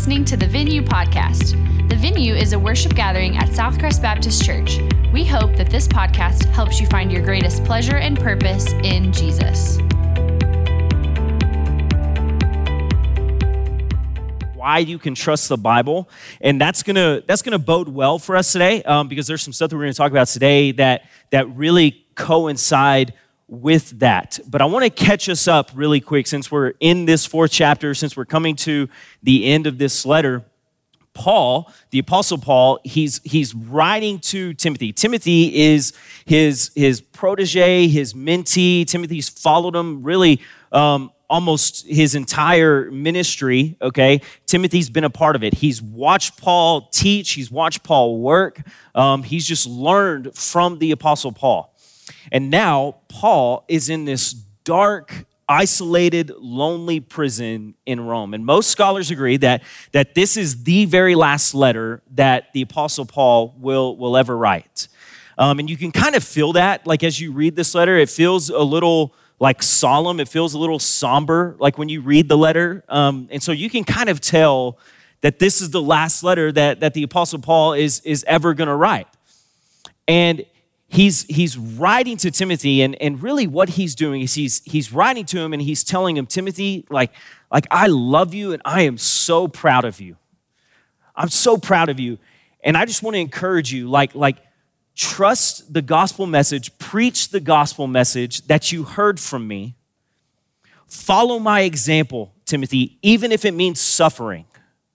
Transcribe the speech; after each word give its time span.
listening 0.00 0.24
to 0.24 0.34
the 0.34 0.46
Venue 0.46 0.80
Podcast. 0.80 1.50
The 1.90 1.94
Venue 1.94 2.32
is 2.32 2.54
a 2.54 2.58
worship 2.58 2.94
gathering 2.94 3.36
at 3.36 3.50
Southcrest 3.50 4.00
Baptist 4.00 4.42
Church. 4.42 4.78
We 5.12 5.26
hope 5.26 5.58
that 5.58 5.68
this 5.68 5.86
podcast 5.86 6.46
helps 6.46 6.80
you 6.80 6.86
find 6.86 7.12
your 7.12 7.22
greatest 7.22 7.64
pleasure 7.64 7.98
and 7.98 8.18
purpose 8.18 8.72
in 8.82 9.12
Jesus. 9.12 9.78
why 14.54 14.78
you 14.78 14.98
can 14.98 15.14
trust 15.14 15.50
the 15.50 15.58
Bible, 15.58 16.08
and 16.40 16.58
that's 16.58 16.82
gonna 16.82 17.22
that's 17.26 17.42
gonna 17.42 17.58
bode 17.58 17.88
well 17.88 18.18
for 18.18 18.36
us 18.36 18.52
today 18.52 18.82
um, 18.84 19.06
because 19.06 19.26
there's 19.26 19.42
some 19.42 19.52
stuff 19.52 19.68
that 19.68 19.76
we're 19.76 19.82
gonna 19.82 19.92
talk 19.92 20.12
about 20.12 20.28
today 20.28 20.72
that 20.72 21.02
that 21.28 21.54
really 21.54 22.06
coincide 22.14 23.12
with 23.50 23.98
that. 23.98 24.38
But 24.48 24.62
I 24.62 24.64
want 24.64 24.84
to 24.84 24.90
catch 24.90 25.28
us 25.28 25.48
up 25.48 25.70
really 25.74 26.00
quick 26.00 26.26
since 26.26 26.50
we're 26.50 26.74
in 26.80 27.04
this 27.04 27.26
fourth 27.26 27.50
chapter, 27.50 27.94
since 27.94 28.16
we're 28.16 28.24
coming 28.24 28.56
to 28.56 28.88
the 29.22 29.44
end 29.46 29.66
of 29.66 29.76
this 29.76 30.06
letter. 30.06 30.44
Paul, 31.12 31.70
the 31.90 31.98
apostle 31.98 32.38
Paul, 32.38 32.78
he's 32.84 33.20
he's 33.24 33.52
writing 33.52 34.20
to 34.20 34.54
Timothy. 34.54 34.92
Timothy 34.92 35.60
is 35.60 35.92
his 36.24 36.70
his 36.76 37.00
protege, 37.00 37.88
his 37.88 38.14
mentee. 38.14 38.86
Timothy's 38.86 39.28
followed 39.28 39.74
him 39.74 40.04
really 40.04 40.40
um, 40.70 41.10
almost 41.28 41.84
his 41.86 42.14
entire 42.14 42.92
ministry. 42.92 43.76
Okay, 43.82 44.22
Timothy's 44.46 44.88
been 44.88 45.04
a 45.04 45.10
part 45.10 45.34
of 45.34 45.42
it. 45.42 45.54
He's 45.54 45.82
watched 45.82 46.40
Paul 46.40 46.88
teach. 46.92 47.32
He's 47.32 47.50
watched 47.50 47.82
Paul 47.82 48.20
work. 48.20 48.62
Um, 48.94 49.24
he's 49.24 49.46
just 49.46 49.66
learned 49.66 50.34
from 50.36 50.78
the 50.78 50.92
apostle 50.92 51.32
Paul. 51.32 51.74
And 52.30 52.50
now 52.50 52.96
Paul 53.08 53.64
is 53.68 53.88
in 53.88 54.04
this 54.04 54.32
dark, 54.64 55.26
isolated, 55.48 56.30
lonely 56.38 57.00
prison 57.00 57.74
in 57.84 58.00
Rome. 58.00 58.34
And 58.34 58.46
most 58.46 58.70
scholars 58.70 59.10
agree 59.10 59.36
that, 59.38 59.62
that 59.92 60.14
this 60.14 60.36
is 60.36 60.62
the 60.62 60.84
very 60.84 61.14
last 61.14 61.54
letter 61.54 62.02
that 62.12 62.52
the 62.52 62.62
Apostle 62.62 63.04
Paul 63.04 63.56
will, 63.58 63.96
will 63.96 64.16
ever 64.16 64.36
write. 64.36 64.88
Um, 65.36 65.58
and 65.58 65.68
you 65.68 65.76
can 65.76 65.90
kind 65.90 66.14
of 66.14 66.22
feel 66.22 66.52
that, 66.52 66.86
like 66.86 67.02
as 67.02 67.18
you 67.18 67.32
read 67.32 67.56
this 67.56 67.74
letter, 67.74 67.96
it 67.96 68.10
feels 68.10 68.50
a 68.50 68.62
little 68.62 69.14
like 69.40 69.62
solemn, 69.62 70.20
it 70.20 70.28
feels 70.28 70.52
a 70.52 70.58
little 70.58 70.78
somber, 70.78 71.56
like 71.58 71.78
when 71.78 71.88
you 71.88 72.02
read 72.02 72.28
the 72.28 72.36
letter. 72.36 72.84
Um, 72.88 73.26
and 73.32 73.42
so 73.42 73.52
you 73.52 73.70
can 73.70 73.84
kind 73.84 74.10
of 74.10 74.20
tell 74.20 74.78
that 75.22 75.38
this 75.38 75.60
is 75.60 75.70
the 75.70 75.80
last 75.80 76.22
letter 76.22 76.52
that, 76.52 76.80
that 76.80 76.94
the 76.94 77.02
Apostle 77.02 77.40
Paul 77.40 77.72
is, 77.72 78.00
is 78.00 78.22
ever 78.28 78.54
going 78.54 78.68
to 78.68 78.74
write. 78.74 79.08
And 80.06 80.44
he's 80.90 81.22
he's 81.24 81.56
writing 81.56 82.16
to 82.16 82.30
timothy 82.30 82.82
and, 82.82 83.00
and 83.00 83.22
really 83.22 83.46
what 83.46 83.70
he's 83.70 83.94
doing 83.94 84.20
is 84.20 84.34
he's 84.34 84.60
he's 84.64 84.92
writing 84.92 85.24
to 85.24 85.38
him 85.38 85.52
and 85.52 85.62
he's 85.62 85.84
telling 85.84 86.16
him 86.16 86.26
timothy 86.26 86.84
like 86.90 87.12
like 87.50 87.66
i 87.70 87.86
love 87.86 88.34
you 88.34 88.52
and 88.52 88.60
i 88.64 88.82
am 88.82 88.98
so 88.98 89.48
proud 89.48 89.84
of 89.84 90.00
you. 90.00 90.16
I'm 91.14 91.28
so 91.28 91.58
proud 91.58 91.88
of 91.88 92.00
you. 92.00 92.18
And 92.62 92.76
i 92.76 92.84
just 92.84 93.02
want 93.02 93.14
to 93.14 93.20
encourage 93.20 93.72
you 93.72 93.88
like 93.88 94.14
like 94.14 94.38
trust 94.96 95.72
the 95.72 95.80
gospel 95.80 96.26
message 96.26 96.76
preach 96.78 97.30
the 97.30 97.40
gospel 97.40 97.86
message 97.86 98.42
that 98.48 98.72
you 98.72 98.82
heard 98.82 99.18
from 99.20 99.46
me. 99.46 99.76
Follow 100.86 101.38
my 101.38 101.60
example 101.60 102.34
timothy 102.44 102.98
even 103.00 103.30
if 103.30 103.44
it 103.44 103.54
means 103.54 103.80
suffering 103.80 104.44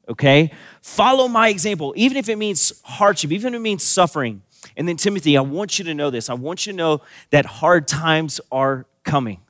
okay? 0.07 0.51
Follow 0.81 1.27
my 1.29 1.47
example 1.47 1.93
even 1.95 2.17
if 2.17 2.27
it 2.27 2.37
means 2.37 2.81
hardship 2.83 3.31
even 3.31 3.53
if 3.53 3.59
it 3.59 3.61
means 3.61 3.83
suffering 3.83 4.41
and 4.77 4.87
then, 4.87 4.97
Timothy, 4.97 5.37
I 5.37 5.41
want 5.41 5.79
you 5.79 5.85
to 5.85 5.93
know 5.93 6.09
this. 6.09 6.29
I 6.29 6.33
want 6.33 6.65
you 6.65 6.73
to 6.73 6.77
know 6.77 7.01
that 7.31 7.45
hard 7.45 7.87
times 7.87 8.41
are 8.51 8.85
coming. 9.03 9.41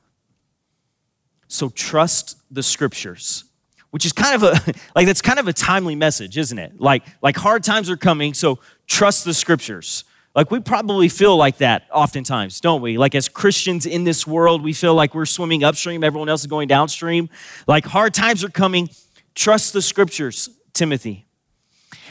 So 1.48 1.68
trust 1.68 2.38
the 2.50 2.62
scriptures, 2.62 3.44
which 3.90 4.04
is 4.04 4.12
kind 4.12 4.34
of 4.34 4.42
a, 4.42 4.74
like, 4.94 5.06
that's 5.06 5.22
kind 5.22 5.38
of 5.38 5.48
a 5.48 5.52
timely 5.52 5.94
message, 5.94 6.36
isn't 6.36 6.58
it? 6.58 6.80
Like, 6.80 7.04
like 7.22 7.36
hard 7.36 7.62
times 7.62 7.90
are 7.90 7.96
coming, 7.96 8.34
so 8.34 8.58
trust 8.86 9.24
the 9.24 9.34
scriptures. 9.34 10.04
Like, 10.34 10.50
we 10.50 10.60
probably 10.60 11.08
feel 11.08 11.34
like 11.36 11.58
that 11.58 11.84
oftentimes, 11.90 12.60
don't 12.60 12.82
we? 12.82 12.98
Like, 12.98 13.14
as 13.14 13.26
Christians 13.26 13.86
in 13.86 14.04
this 14.04 14.26
world, 14.26 14.62
we 14.62 14.74
feel 14.74 14.94
like 14.94 15.14
we're 15.14 15.24
swimming 15.24 15.64
upstream, 15.64 16.04
everyone 16.04 16.28
else 16.28 16.42
is 16.42 16.46
going 16.46 16.68
downstream. 16.68 17.30
Like, 17.66 17.86
hard 17.86 18.12
times 18.12 18.44
are 18.44 18.50
coming, 18.50 18.90
trust 19.34 19.72
the 19.72 19.80
scriptures, 19.80 20.50
Timothy. 20.74 21.26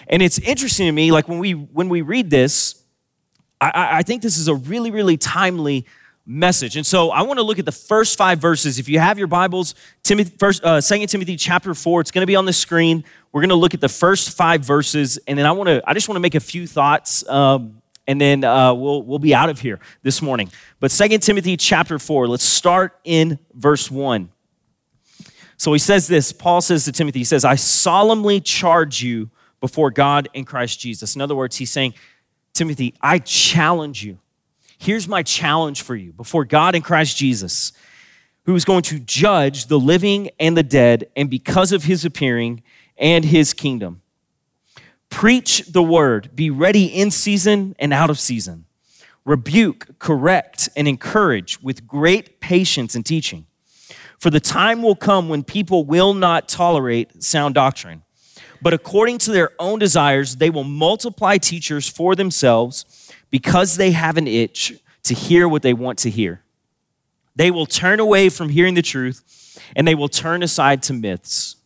And 0.07 0.23
it's 0.23 0.39
interesting 0.39 0.87
to 0.87 0.91
me, 0.91 1.11
like, 1.11 1.27
when 1.27 1.37
we, 1.37 1.51
when 1.51 1.87
we 1.87 2.01
read 2.01 2.31
this, 2.31 2.81
I, 3.61 3.99
I 3.99 4.03
think 4.03 4.21
this 4.21 4.37
is 4.37 4.47
a 4.47 4.55
really, 4.55 4.91
really 4.91 5.17
timely 5.17 5.85
message. 6.25 6.75
And 6.75 6.85
so 6.85 7.11
I 7.11 7.21
want 7.21 7.37
to 7.37 7.43
look 7.43 7.59
at 7.59 7.65
the 7.65 7.71
first 7.71 8.17
five 8.17 8.39
verses. 8.39 8.79
If 8.79 8.89
you 8.89 8.99
have 8.99 9.17
your 9.17 9.27
Bibles, 9.27 9.75
Timothy, 10.03 10.35
first, 10.37 10.63
uh, 10.63 10.81
2 10.81 11.07
Timothy 11.07 11.37
chapter 11.37 11.73
4, 11.73 12.01
it's 12.01 12.11
going 12.11 12.23
to 12.23 12.27
be 12.27 12.35
on 12.35 12.45
the 12.45 12.53
screen. 12.53 13.03
We're 13.31 13.41
going 13.41 13.49
to 13.49 13.55
look 13.55 13.73
at 13.73 13.81
the 13.81 13.89
first 13.89 14.35
five 14.35 14.61
verses, 14.61 15.19
and 15.27 15.37
then 15.37 15.45
I 15.45 15.51
want 15.51 15.67
to, 15.67 15.83
I 15.85 15.93
just 15.93 16.07
want 16.07 16.15
to 16.15 16.21
make 16.21 16.35
a 16.35 16.39
few 16.39 16.65
thoughts, 16.65 17.27
um, 17.29 17.81
and 18.07 18.19
then 18.19 18.43
uh, 18.43 18.73
we'll, 18.73 19.03
we'll 19.03 19.19
be 19.19 19.35
out 19.35 19.49
of 19.49 19.59
here 19.59 19.79
this 20.03 20.21
morning. 20.21 20.49
But 20.79 20.91
2 20.91 21.17
Timothy 21.19 21.57
chapter 21.57 21.99
4, 21.99 22.27
let's 22.27 22.43
start 22.43 22.99
in 23.03 23.37
verse 23.53 23.91
1. 23.91 24.29
So 25.57 25.73
he 25.73 25.79
says 25.79 26.07
this, 26.07 26.31
Paul 26.31 26.61
says 26.61 26.85
to 26.85 26.91
Timothy, 26.91 27.19
he 27.19 27.25
says, 27.25 27.45
I 27.45 27.55
solemnly 27.55 28.41
charge 28.41 29.01
you 29.01 29.29
before 29.61 29.89
God 29.91 30.27
and 30.35 30.45
Christ 30.45 30.79
Jesus. 30.79 31.15
In 31.15 31.21
other 31.21 31.35
words, 31.35 31.55
he's 31.55 31.71
saying, 31.71 31.93
Timothy, 32.55 32.95
I 33.01 33.19
challenge 33.19 34.03
you. 34.03 34.17
Here's 34.77 35.07
my 35.07 35.23
challenge 35.23 35.81
for 35.81 35.95
you 35.95 36.13
before 36.13 36.45
God 36.45 36.73
and 36.73 36.83
Christ 36.83 37.17
Jesus, 37.17 37.73
who 38.45 38.55
is 38.55 38.63
going 38.63 38.83
to 38.83 38.99
judge 38.99 39.67
the 39.67 39.79
living 39.79 40.29
and 40.39 40.55
the 40.55 40.63
dead, 40.63 41.09
and 41.15 41.29
because 41.29 41.73
of 41.73 41.83
his 41.83 42.05
appearing 42.05 42.63
and 42.97 43.25
his 43.25 43.53
kingdom. 43.53 44.01
Preach 45.09 45.65
the 45.67 45.83
word, 45.83 46.31
be 46.33 46.49
ready 46.49 46.85
in 46.85 47.11
season 47.11 47.75
and 47.77 47.93
out 47.93 48.09
of 48.09 48.19
season. 48.19 48.65
Rebuke, 49.25 49.99
correct, 49.99 50.69
and 50.77 50.87
encourage 50.87 51.61
with 51.61 51.85
great 51.85 52.39
patience 52.39 52.95
and 52.95 53.05
teaching. 53.05 53.47
For 54.17 54.29
the 54.29 54.39
time 54.39 54.81
will 54.81 54.95
come 54.95 55.27
when 55.27 55.43
people 55.43 55.83
will 55.83 56.13
not 56.13 56.47
tolerate 56.47 57.21
sound 57.21 57.55
doctrine 57.55 58.04
but 58.65 58.73
according 58.73 59.19
to 59.19 59.31
their 59.31 59.51
own 59.59 59.77
desires, 59.77 60.37
they 60.37 60.49
will 60.49 60.63
multiply 60.63 61.37
teachers 61.37 61.87
for 61.87 62.15
themselves 62.15 63.11
because 63.29 63.77
they 63.77 63.91
have 63.91 64.17
an 64.17 64.27
itch 64.27 64.73
to 65.03 65.13
hear 65.13 65.47
what 65.47 65.61
they 65.61 65.71
want 65.71 65.99
to 65.99 66.09
hear. 66.09 66.41
They 67.35 67.51
will 67.51 67.67
turn 67.67 67.99
away 67.99 68.29
from 68.29 68.49
hearing 68.49 68.73
the 68.73 68.81
truth 68.81 69.61
and 69.75 69.87
they 69.87 69.93
will 69.93 70.09
turn 70.09 70.41
aside 70.41 70.81
to 70.81 70.93
myths. 70.93 71.57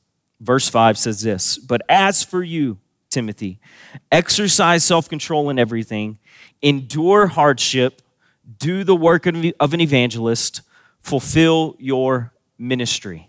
Verse 0.42 0.68
5 0.68 0.98
says 0.98 1.22
this 1.22 1.58
But 1.58 1.84
as 1.88 2.22
for 2.22 2.44
you, 2.44 2.80
Timothy, 3.10 3.60
exercise 4.12 4.84
self 4.84 5.08
control 5.08 5.50
in 5.50 5.58
everything, 5.58 6.20
endure 6.62 7.28
hardship, 7.28 8.02
do 8.58 8.84
the 8.84 8.94
work 8.94 9.26
of 9.26 9.74
an 9.74 9.80
evangelist, 9.80 10.64
fulfill 11.00 11.78
your 11.80 12.34
ministry. 12.58 13.29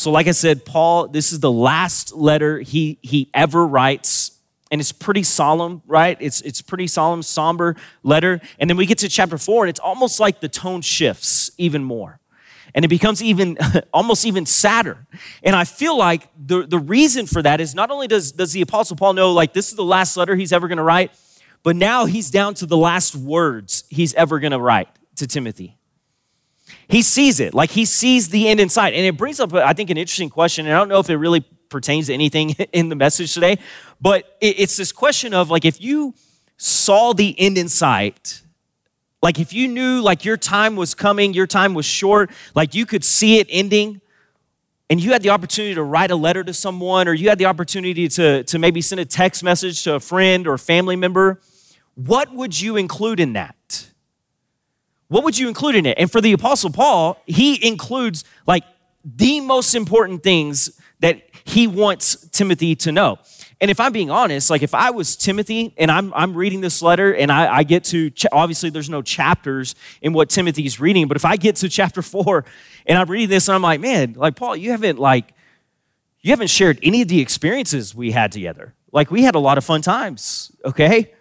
So, 0.00 0.10
like 0.10 0.28
I 0.28 0.30
said, 0.30 0.64
Paul, 0.64 1.08
this 1.08 1.30
is 1.30 1.40
the 1.40 1.52
last 1.52 2.14
letter 2.14 2.58
he, 2.58 2.98
he 3.02 3.28
ever 3.34 3.66
writes. 3.66 4.30
And 4.70 4.80
it's 4.80 4.92
pretty 4.92 5.22
solemn, 5.22 5.82
right? 5.86 6.16
It's, 6.20 6.40
it's 6.40 6.62
pretty 6.62 6.86
solemn, 6.86 7.22
somber 7.22 7.76
letter. 8.02 8.40
And 8.58 8.70
then 8.70 8.78
we 8.78 8.86
get 8.86 8.96
to 8.98 9.10
chapter 9.10 9.36
four, 9.36 9.64
and 9.64 9.68
it's 9.68 9.78
almost 9.78 10.18
like 10.18 10.40
the 10.40 10.48
tone 10.48 10.80
shifts 10.80 11.50
even 11.58 11.84
more. 11.84 12.18
And 12.74 12.82
it 12.82 12.88
becomes 12.88 13.22
even 13.22 13.58
almost 13.92 14.24
even 14.24 14.46
sadder. 14.46 15.06
And 15.42 15.54
I 15.54 15.64
feel 15.64 15.98
like 15.98 16.30
the, 16.34 16.66
the 16.66 16.78
reason 16.78 17.26
for 17.26 17.42
that 17.42 17.60
is 17.60 17.74
not 17.74 17.90
only 17.90 18.08
does, 18.08 18.32
does 18.32 18.54
the 18.54 18.62
Apostle 18.62 18.96
Paul 18.96 19.12
know, 19.12 19.34
like, 19.34 19.52
this 19.52 19.68
is 19.68 19.76
the 19.76 19.84
last 19.84 20.16
letter 20.16 20.34
he's 20.34 20.50
ever 20.50 20.66
gonna 20.66 20.82
write, 20.82 21.12
but 21.62 21.76
now 21.76 22.06
he's 22.06 22.30
down 22.30 22.54
to 22.54 22.64
the 22.64 22.78
last 22.78 23.14
words 23.14 23.84
he's 23.90 24.14
ever 24.14 24.40
gonna 24.40 24.58
write 24.58 24.88
to 25.16 25.26
Timothy. 25.26 25.76
He 26.88 27.02
sees 27.02 27.40
it, 27.40 27.54
like 27.54 27.70
he 27.70 27.84
sees 27.84 28.28
the 28.28 28.48
end 28.48 28.60
in 28.60 28.68
sight. 28.68 28.94
And 28.94 29.04
it 29.04 29.16
brings 29.16 29.40
up, 29.40 29.52
uh, 29.52 29.62
I 29.64 29.72
think, 29.72 29.90
an 29.90 29.96
interesting 29.96 30.30
question. 30.30 30.66
And 30.66 30.74
I 30.74 30.78
don't 30.78 30.88
know 30.88 30.98
if 30.98 31.08
it 31.10 31.16
really 31.16 31.40
pertains 31.68 32.08
to 32.08 32.14
anything 32.14 32.50
in 32.72 32.88
the 32.88 32.96
message 32.96 33.34
today, 33.34 33.58
but 34.00 34.36
it's 34.40 34.76
this 34.76 34.92
question 34.92 35.34
of 35.34 35.50
like, 35.50 35.64
if 35.64 35.80
you 35.80 36.14
saw 36.56 37.12
the 37.12 37.38
end 37.38 37.56
in 37.56 37.68
sight, 37.68 38.42
like 39.22 39.38
if 39.38 39.52
you 39.52 39.68
knew 39.68 40.00
like 40.00 40.24
your 40.24 40.36
time 40.36 40.76
was 40.76 40.94
coming, 40.94 41.34
your 41.34 41.46
time 41.46 41.74
was 41.74 41.86
short, 41.86 42.30
like 42.54 42.74
you 42.74 42.86
could 42.86 43.04
see 43.04 43.38
it 43.38 43.46
ending, 43.50 44.00
and 44.88 45.00
you 45.00 45.12
had 45.12 45.22
the 45.22 45.30
opportunity 45.30 45.74
to 45.74 45.82
write 45.84 46.10
a 46.10 46.16
letter 46.16 46.42
to 46.42 46.52
someone, 46.52 47.06
or 47.06 47.14
you 47.14 47.28
had 47.28 47.38
the 47.38 47.46
opportunity 47.46 48.08
to, 48.08 48.42
to 48.44 48.58
maybe 48.58 48.80
send 48.80 49.00
a 49.00 49.04
text 49.04 49.44
message 49.44 49.84
to 49.84 49.94
a 49.94 50.00
friend 50.00 50.48
or 50.48 50.58
family 50.58 50.96
member, 50.96 51.40
what 51.94 52.34
would 52.34 52.60
you 52.60 52.76
include 52.76 53.20
in 53.20 53.34
that? 53.34 53.54
What 55.10 55.24
would 55.24 55.36
you 55.36 55.48
include 55.48 55.74
in 55.74 55.86
it? 55.86 55.98
And 55.98 56.10
for 56.10 56.20
the 56.20 56.32
Apostle 56.32 56.70
Paul, 56.70 57.20
he 57.26 57.66
includes 57.66 58.24
like 58.46 58.62
the 59.04 59.40
most 59.40 59.74
important 59.74 60.22
things 60.22 60.80
that 61.00 61.20
he 61.42 61.66
wants 61.66 62.28
Timothy 62.28 62.76
to 62.76 62.92
know. 62.92 63.18
And 63.60 63.72
if 63.72 63.80
I'm 63.80 63.92
being 63.92 64.10
honest, 64.10 64.50
like 64.50 64.62
if 64.62 64.72
I 64.72 64.90
was 64.90 65.16
Timothy 65.16 65.74
and 65.76 65.90
I'm, 65.90 66.14
I'm 66.14 66.34
reading 66.34 66.60
this 66.60 66.80
letter 66.80 67.12
and 67.12 67.32
I, 67.32 67.56
I 67.56 67.62
get 67.64 67.82
to, 67.86 68.12
obviously 68.30 68.70
there's 68.70 68.88
no 68.88 69.02
chapters 69.02 69.74
in 70.00 70.12
what 70.12 70.30
Timothy's 70.30 70.78
reading, 70.78 71.08
but 71.08 71.16
if 71.16 71.24
I 71.24 71.36
get 71.36 71.56
to 71.56 71.68
chapter 71.68 72.02
four 72.02 72.44
and 72.86 72.96
I'm 72.96 73.10
reading 73.10 73.28
this 73.28 73.48
and 73.48 73.56
I'm 73.56 73.62
like, 73.62 73.80
man, 73.80 74.12
like 74.12 74.36
Paul, 74.36 74.54
you 74.54 74.70
haven't 74.70 75.00
like, 75.00 75.34
you 76.20 76.30
haven't 76.30 76.50
shared 76.50 76.78
any 76.84 77.02
of 77.02 77.08
the 77.08 77.20
experiences 77.20 77.96
we 77.96 78.12
had 78.12 78.30
together. 78.30 78.74
Like, 78.92 79.10
we 79.10 79.22
had 79.24 79.34
a 79.34 79.40
lot 79.40 79.58
of 79.58 79.64
fun 79.64 79.82
times, 79.82 80.52
okay? 80.64 81.12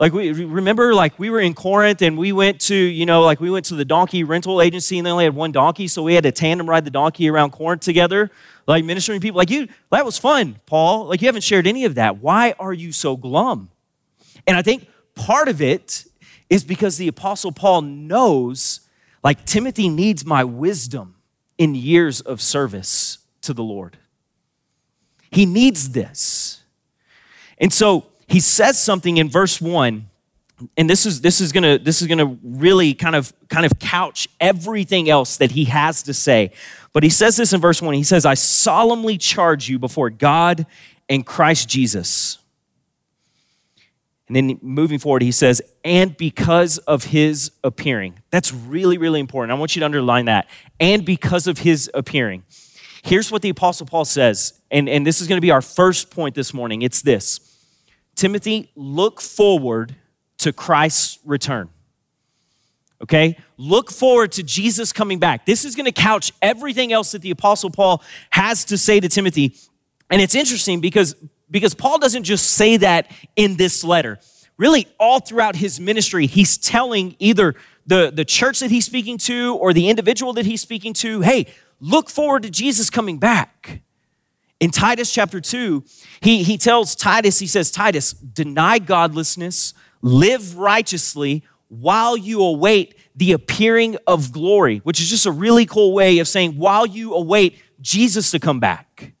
Like, 0.00 0.12
we 0.12 0.30
remember, 0.30 0.94
like, 0.94 1.18
we 1.18 1.28
were 1.28 1.40
in 1.40 1.54
Corinth 1.54 2.02
and 2.02 2.16
we 2.16 2.30
went 2.30 2.60
to, 2.62 2.74
you 2.76 3.04
know, 3.04 3.22
like, 3.22 3.40
we 3.40 3.50
went 3.50 3.64
to 3.66 3.74
the 3.74 3.84
donkey 3.84 4.22
rental 4.22 4.62
agency 4.62 4.96
and 4.96 5.04
they 5.04 5.10
only 5.10 5.24
had 5.24 5.34
one 5.34 5.50
donkey, 5.50 5.88
so 5.88 6.04
we 6.04 6.14
had 6.14 6.22
to 6.22 6.30
tandem 6.30 6.70
ride 6.70 6.84
the 6.84 6.90
donkey 6.90 7.28
around 7.28 7.50
Corinth 7.50 7.82
together, 7.82 8.30
like, 8.68 8.84
ministering 8.84 9.20
people. 9.20 9.38
Like, 9.38 9.50
you, 9.50 9.66
that 9.90 10.04
was 10.04 10.16
fun, 10.16 10.60
Paul. 10.66 11.06
Like, 11.06 11.20
you 11.20 11.26
haven't 11.26 11.42
shared 11.42 11.66
any 11.66 11.84
of 11.84 11.96
that. 11.96 12.18
Why 12.18 12.54
are 12.60 12.72
you 12.72 12.92
so 12.92 13.16
glum? 13.16 13.70
And 14.46 14.56
I 14.56 14.62
think 14.62 14.88
part 15.16 15.48
of 15.48 15.60
it 15.60 16.04
is 16.48 16.62
because 16.62 16.96
the 16.96 17.08
Apostle 17.08 17.50
Paul 17.50 17.82
knows, 17.82 18.80
like, 19.24 19.44
Timothy 19.46 19.88
needs 19.88 20.24
my 20.24 20.44
wisdom 20.44 21.16
in 21.58 21.74
years 21.74 22.20
of 22.20 22.40
service 22.40 23.18
to 23.42 23.52
the 23.52 23.64
Lord. 23.64 23.98
He 25.32 25.44
needs 25.44 25.90
this. 25.90 26.62
And 27.58 27.72
so 27.72 28.06
he 28.28 28.40
says 28.40 28.78
something 28.78 29.16
in 29.16 29.28
verse 29.28 29.60
1 29.60 30.08
and 30.76 30.90
this 30.90 31.06
is 31.06 31.20
this 31.20 31.40
is 31.40 31.52
to 31.52 31.78
this 31.78 32.02
is 32.02 32.08
to 32.08 32.38
really 32.42 32.94
kind 32.94 33.14
of 33.14 33.32
kind 33.48 33.64
of 33.64 33.78
couch 33.78 34.28
everything 34.40 35.08
else 35.08 35.36
that 35.36 35.52
he 35.52 35.66
has 35.66 36.02
to 36.04 36.14
say. 36.14 36.50
But 36.92 37.02
he 37.04 37.10
says 37.10 37.36
this 37.36 37.52
in 37.52 37.60
verse 37.60 37.80
1. 37.80 37.94
He 37.94 38.02
says, 38.02 38.26
"I 38.26 38.34
solemnly 38.34 39.18
charge 39.18 39.68
you 39.68 39.78
before 39.78 40.10
God 40.10 40.66
and 41.08 41.24
Christ 41.24 41.68
Jesus." 41.68 42.38
And 44.26 44.36
then 44.36 44.58
moving 44.60 44.98
forward, 44.98 45.22
he 45.22 45.32
says, 45.32 45.62
and 45.86 46.14
because 46.14 46.76
of 46.76 47.04
his 47.04 47.50
appearing. 47.64 48.18
That's 48.30 48.52
really, 48.52 48.98
really 48.98 49.20
important. 49.20 49.52
I 49.52 49.58
want 49.58 49.74
you 49.74 49.80
to 49.80 49.86
underline 49.86 50.26
that. 50.26 50.50
And 50.78 51.02
because 51.02 51.46
of 51.46 51.60
his 51.60 51.90
appearing. 51.94 52.42
Here's 53.02 53.32
what 53.32 53.40
the 53.40 53.48
Apostle 53.48 53.86
Paul 53.86 54.04
says, 54.04 54.52
and, 54.70 54.86
and 54.86 55.06
this 55.06 55.22
is 55.22 55.28
to 55.28 55.40
be 55.40 55.50
our 55.50 55.62
first 55.62 56.10
point 56.10 56.34
this 56.34 56.52
morning. 56.52 56.82
It's 56.82 57.00
this 57.00 57.40
Timothy, 58.18 58.72
look 58.74 59.20
forward 59.20 59.94
to 60.38 60.52
Christ's 60.52 61.20
return. 61.24 61.68
Okay? 63.00 63.38
Look 63.56 63.92
forward 63.92 64.32
to 64.32 64.42
Jesus 64.42 64.92
coming 64.92 65.20
back. 65.20 65.46
This 65.46 65.64
is 65.64 65.76
going 65.76 65.86
to 65.86 65.92
couch 65.92 66.32
everything 66.42 66.92
else 66.92 67.12
that 67.12 67.22
the 67.22 67.30
Apostle 67.30 67.70
Paul 67.70 68.02
has 68.30 68.64
to 68.66 68.76
say 68.76 68.98
to 68.98 69.08
Timothy. 69.08 69.54
And 70.10 70.20
it's 70.20 70.34
interesting 70.34 70.80
because, 70.80 71.14
because 71.48 71.74
Paul 71.74 71.98
doesn't 72.00 72.24
just 72.24 72.50
say 72.50 72.76
that 72.78 73.10
in 73.36 73.56
this 73.56 73.84
letter. 73.84 74.18
Really, 74.56 74.88
all 74.98 75.20
throughout 75.20 75.54
his 75.54 75.78
ministry, 75.78 76.26
he's 76.26 76.58
telling 76.58 77.14
either 77.20 77.54
the, 77.86 78.10
the 78.12 78.24
church 78.24 78.58
that 78.58 78.72
he's 78.72 78.84
speaking 78.84 79.16
to 79.18 79.54
or 79.54 79.72
the 79.72 79.88
individual 79.88 80.32
that 80.32 80.44
he's 80.44 80.60
speaking 80.60 80.92
to, 80.94 81.20
hey, 81.20 81.46
look 81.80 82.10
forward 82.10 82.42
to 82.42 82.50
Jesus 82.50 82.90
coming 82.90 83.18
back. 83.18 83.82
In 84.60 84.70
Titus 84.70 85.12
chapter 85.12 85.40
2, 85.40 85.84
he, 86.20 86.42
he 86.42 86.58
tells 86.58 86.96
Titus, 86.96 87.38
he 87.38 87.46
says, 87.46 87.70
Titus, 87.70 88.12
deny 88.12 88.78
godlessness, 88.78 89.72
live 90.02 90.56
righteously 90.56 91.44
while 91.68 92.16
you 92.16 92.42
await 92.42 92.94
the 93.14 93.32
appearing 93.32 93.96
of 94.06 94.32
glory, 94.32 94.78
which 94.78 95.00
is 95.00 95.08
just 95.08 95.26
a 95.26 95.30
really 95.30 95.66
cool 95.66 95.92
way 95.92 96.18
of 96.18 96.26
saying 96.26 96.52
while 96.52 96.86
you 96.86 97.14
await 97.14 97.60
Jesus 97.80 98.30
to 98.32 98.40
come 98.40 98.58
back. 98.58 99.12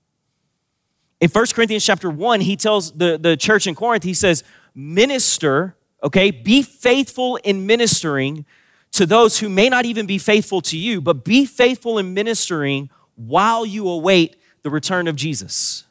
In 1.20 1.28
1 1.28 1.46
Corinthians 1.52 1.84
chapter 1.84 2.10
1, 2.10 2.40
he 2.40 2.56
tells 2.56 2.92
the, 2.92 3.18
the 3.18 3.36
church 3.36 3.66
in 3.66 3.74
Corinth, 3.74 4.04
he 4.04 4.14
says, 4.14 4.44
minister, 4.74 5.76
okay, 6.02 6.30
be 6.30 6.62
faithful 6.62 7.36
in 7.36 7.66
ministering 7.66 8.44
to 8.92 9.04
those 9.04 9.38
who 9.38 9.48
may 9.48 9.68
not 9.68 9.84
even 9.84 10.06
be 10.06 10.18
faithful 10.18 10.60
to 10.62 10.78
you, 10.78 11.00
but 11.00 11.24
be 11.24 11.44
faithful 11.44 11.98
in 11.98 12.14
ministering 12.14 12.88
while 13.16 13.66
you 13.66 13.88
await 13.88 14.36
the 14.68 14.74
return 14.74 15.08
of 15.08 15.16
Jesus. 15.16 15.84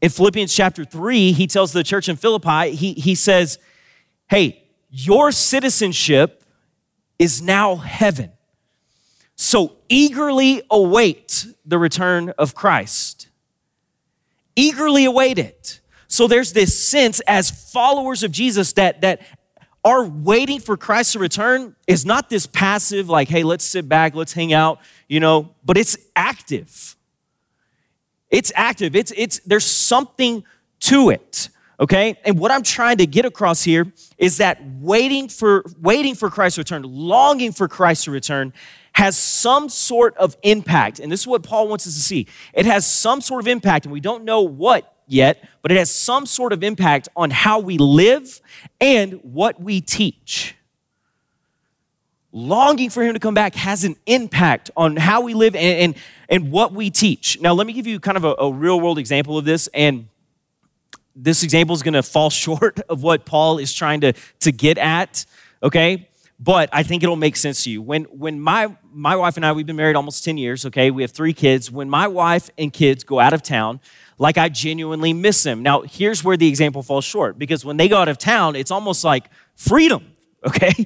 In 0.00 0.10
Philippians 0.10 0.52
chapter 0.52 0.84
3, 0.84 1.30
he 1.30 1.46
tells 1.46 1.72
the 1.72 1.84
church 1.84 2.08
in 2.08 2.16
Philippi, 2.16 2.74
he, 2.74 2.94
he 2.94 3.14
says, 3.14 3.60
Hey, 4.28 4.64
your 4.90 5.30
citizenship 5.30 6.42
is 7.16 7.40
now 7.40 7.76
heaven. 7.76 8.32
So 9.36 9.76
eagerly 9.88 10.62
await 10.68 11.46
the 11.64 11.78
return 11.78 12.30
of 12.30 12.56
Christ. 12.56 13.28
Eagerly 14.56 15.04
await 15.04 15.38
it. 15.38 15.80
So 16.08 16.26
there's 16.26 16.52
this 16.54 16.76
sense 16.76 17.20
as 17.20 17.70
followers 17.70 18.24
of 18.24 18.32
Jesus 18.32 18.72
that, 18.72 19.02
that 19.02 19.22
our 19.84 20.04
waiting 20.04 20.60
for 20.60 20.76
Christ 20.76 21.14
to 21.14 21.18
return 21.18 21.74
is 21.86 22.04
not 22.04 22.28
this 22.28 22.46
passive, 22.46 23.08
like, 23.08 23.28
hey, 23.28 23.42
let's 23.42 23.64
sit 23.64 23.88
back, 23.88 24.14
let's 24.14 24.32
hang 24.32 24.52
out, 24.52 24.80
you 25.08 25.20
know, 25.20 25.54
but 25.64 25.76
it's 25.76 25.96
active. 26.14 26.96
It's 28.28 28.52
active. 28.54 28.94
It's, 28.94 29.12
it's, 29.16 29.40
there's 29.40 29.64
something 29.64 30.44
to 30.80 31.10
it. 31.10 31.48
Okay? 31.80 32.18
And 32.24 32.38
what 32.38 32.50
I'm 32.50 32.62
trying 32.62 32.98
to 32.98 33.06
get 33.06 33.24
across 33.24 33.62
here 33.62 33.92
is 34.18 34.36
that 34.36 34.60
waiting 34.80 35.28
for 35.28 35.64
waiting 35.80 36.14
for 36.14 36.28
Christ 36.28 36.56
to 36.56 36.60
return, 36.60 36.82
longing 36.82 37.52
for 37.52 37.66
Christ 37.68 38.04
to 38.04 38.10
return 38.10 38.52
has 38.92 39.16
some 39.16 39.68
sort 39.68 40.16
of 40.18 40.36
impact. 40.42 40.98
And 40.98 41.10
this 41.10 41.20
is 41.20 41.26
what 41.26 41.42
Paul 41.42 41.68
wants 41.68 41.86
us 41.86 41.94
to 41.94 42.00
see. 42.00 42.26
It 42.52 42.66
has 42.66 42.86
some 42.86 43.20
sort 43.20 43.42
of 43.42 43.48
impact 43.48 43.86
and 43.86 43.92
we 43.92 44.00
don't 44.00 44.24
know 44.24 44.42
what 44.42 44.94
yet, 45.10 45.48
but 45.62 45.72
it 45.72 45.78
has 45.78 45.90
some 45.90 46.24
sort 46.24 46.52
of 46.52 46.62
impact 46.62 47.08
on 47.16 47.30
how 47.30 47.58
we 47.58 47.78
live 47.78 48.40
and 48.80 49.14
what 49.22 49.60
we 49.60 49.80
teach. 49.80 50.54
Longing 52.32 52.90
for 52.90 53.02
him 53.02 53.14
to 53.14 53.20
come 53.20 53.34
back 53.34 53.56
has 53.56 53.82
an 53.82 53.96
impact 54.06 54.70
on 54.76 54.96
how 54.96 55.22
we 55.22 55.34
live 55.34 55.56
and, 55.56 55.78
and, 55.78 55.94
and 56.28 56.52
what 56.52 56.72
we 56.72 56.88
teach. 56.88 57.40
Now, 57.40 57.54
let 57.54 57.66
me 57.66 57.72
give 57.72 57.88
you 57.88 57.98
kind 57.98 58.16
of 58.16 58.24
a, 58.24 58.34
a 58.38 58.52
real 58.52 58.80
world 58.80 58.98
example 58.98 59.36
of 59.36 59.44
this. 59.44 59.68
And 59.74 60.08
this 61.16 61.42
example 61.42 61.74
is 61.74 61.82
going 61.82 61.94
to 61.94 62.04
fall 62.04 62.30
short 62.30 62.78
of 62.88 63.02
what 63.02 63.24
Paul 63.24 63.58
is 63.58 63.72
trying 63.72 64.02
to, 64.02 64.12
to 64.40 64.52
get 64.52 64.78
at, 64.78 65.26
okay? 65.62 66.08
But 66.38 66.70
I 66.72 66.84
think 66.84 67.02
it'll 67.02 67.16
make 67.16 67.36
sense 67.36 67.64
to 67.64 67.70
you. 67.70 67.82
When, 67.82 68.04
when 68.04 68.40
my, 68.40 68.74
my 68.92 69.16
wife 69.16 69.36
and 69.36 69.44
I, 69.44 69.52
we've 69.52 69.66
been 69.66 69.76
married 69.76 69.96
almost 69.96 70.24
10 70.24 70.38
years, 70.38 70.64
okay? 70.66 70.90
We 70.90 71.02
have 71.02 71.10
three 71.10 71.34
kids. 71.34 71.70
When 71.70 71.90
my 71.90 72.06
wife 72.06 72.48
and 72.56 72.72
kids 72.72 73.02
go 73.02 73.18
out 73.18 73.32
of 73.32 73.42
town, 73.42 73.80
like 74.20 74.36
I 74.36 74.50
genuinely 74.50 75.14
miss 75.14 75.42
them. 75.42 75.62
Now, 75.62 75.80
here's 75.80 76.22
where 76.22 76.36
the 76.36 76.46
example 76.46 76.82
falls 76.82 77.06
short 77.06 77.38
because 77.38 77.64
when 77.64 77.78
they 77.78 77.88
go 77.88 77.96
out 77.96 78.08
of 78.08 78.18
town, 78.18 78.54
it's 78.54 78.70
almost 78.70 79.02
like 79.02 79.24
freedom, 79.56 80.12
okay? 80.46 80.84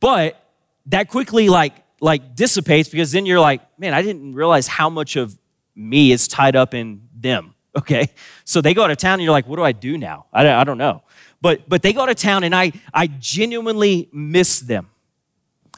But 0.00 0.44
that 0.86 1.08
quickly 1.08 1.48
like 1.48 1.74
like 2.00 2.34
dissipates 2.34 2.88
because 2.88 3.12
then 3.12 3.26
you're 3.26 3.38
like, 3.38 3.62
man, 3.78 3.94
I 3.94 4.02
didn't 4.02 4.34
realize 4.34 4.66
how 4.66 4.90
much 4.90 5.14
of 5.14 5.38
me 5.76 6.10
is 6.10 6.26
tied 6.26 6.56
up 6.56 6.74
in 6.74 7.02
them, 7.14 7.54
okay? 7.78 8.10
So 8.44 8.60
they 8.60 8.74
go 8.74 8.82
out 8.82 8.90
of 8.90 8.96
town 8.96 9.14
and 9.14 9.22
you're 9.22 9.30
like, 9.30 9.46
what 9.46 9.56
do 9.56 9.62
I 9.62 9.70
do 9.70 9.96
now? 9.96 10.26
I, 10.32 10.50
I 10.52 10.64
don't 10.64 10.78
know. 10.78 11.04
But 11.40 11.68
but 11.68 11.82
they 11.82 11.92
go 11.92 12.02
out 12.02 12.08
of 12.08 12.16
town 12.16 12.42
and 12.42 12.56
I 12.56 12.72
I 12.92 13.06
genuinely 13.06 14.08
miss 14.12 14.58
them. 14.58 14.88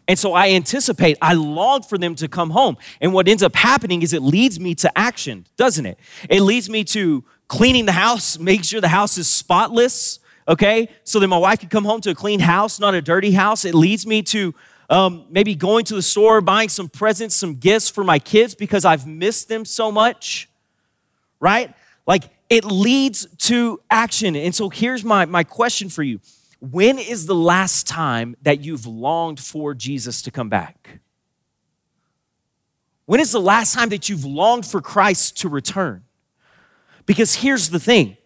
And 0.07 0.19
so 0.19 0.35
I 0.35 0.51
anticipate, 0.51 1.17
I 1.23 1.35
long 1.35 1.83
for 1.83 1.97
them 1.97 2.15
to 2.17 2.29
come 2.29 2.51
home. 2.51 2.77
And 3.01 3.13
what 3.13 3.27
ends 3.27 3.43
up 3.43 3.57
happening 3.57 4.03
is 4.03 4.13
it 4.13 4.23
leads 4.23 4.61
me 4.61 4.75
to 4.77 4.99
action, 4.99 5.47
doesn't 5.57 5.87
it? 5.87 5.99
It 6.29 6.43
leads 6.43 6.69
me 6.69 6.85
to 6.85 7.25
cleaning 7.49 7.87
the 7.87 7.93
house, 7.93 8.39
make 8.39 8.65
sure 8.65 8.81
the 8.81 8.89
house 8.89 9.17
is 9.17 9.29
spotless, 9.29 10.19
okay? 10.47 10.89
So 11.05 11.21
that 11.21 11.29
my 11.29 11.39
wife 11.39 11.61
can 11.61 11.69
come 11.71 11.85
home 11.85 12.01
to 12.03 12.11
a 12.11 12.15
clean 12.15 12.41
house, 12.41 12.79
not 12.79 12.95
a 12.95 13.01
dirty 13.01 13.33
house. 13.33 13.65
It 13.65 13.75
leads 13.75 14.07
me 14.07 14.23
to 14.25 14.55
um, 14.91 15.25
maybe 15.31 15.55
going 15.55 15.85
to 15.87 15.95
the 15.95 16.03
store, 16.03 16.41
buying 16.41 16.69
some 16.69 16.89
presents, 16.89 17.35
some 17.35 17.55
gifts 17.55 17.89
for 17.89 18.05
my 18.05 18.19
kids 18.19 18.55
because 18.55 18.85
I've 18.85 19.07
missed 19.07 19.49
them 19.49 19.65
so 19.65 19.91
much, 19.91 20.49
right? 21.41 21.73
Like 22.07 22.25
it 22.51 22.65
leads 22.65 23.27
to 23.39 23.81
action. 23.91 24.37
And 24.37 24.55
so 24.55 24.69
here's 24.69 25.03
my, 25.03 25.25
my 25.25 25.45
question 25.45 25.89
for 25.89 26.03
you 26.03 26.21
when 26.71 26.99
is 26.99 27.27
the 27.27 27.35
last 27.35 27.87
time 27.87 28.37
that 28.43 28.65
you've 28.65 28.87
longed 28.87 29.41
for 29.41 29.75
Jesus 29.75 30.23
to 30.23 30.31
come 30.31 30.49
back? 30.49 31.01
When 33.07 33.21
is 33.21 33.33
the 33.33 33.41
last 33.41 33.75
time 33.75 33.91
that 33.91 34.09
you've 34.09 34.25
longed 34.25 34.65
for 34.65 34.81
Christ 34.81 35.41
to 35.41 35.49
return? 35.49 36.05
Because 37.07 37.35
here's 37.35 37.69
the 37.69 37.79
thing 37.79 38.17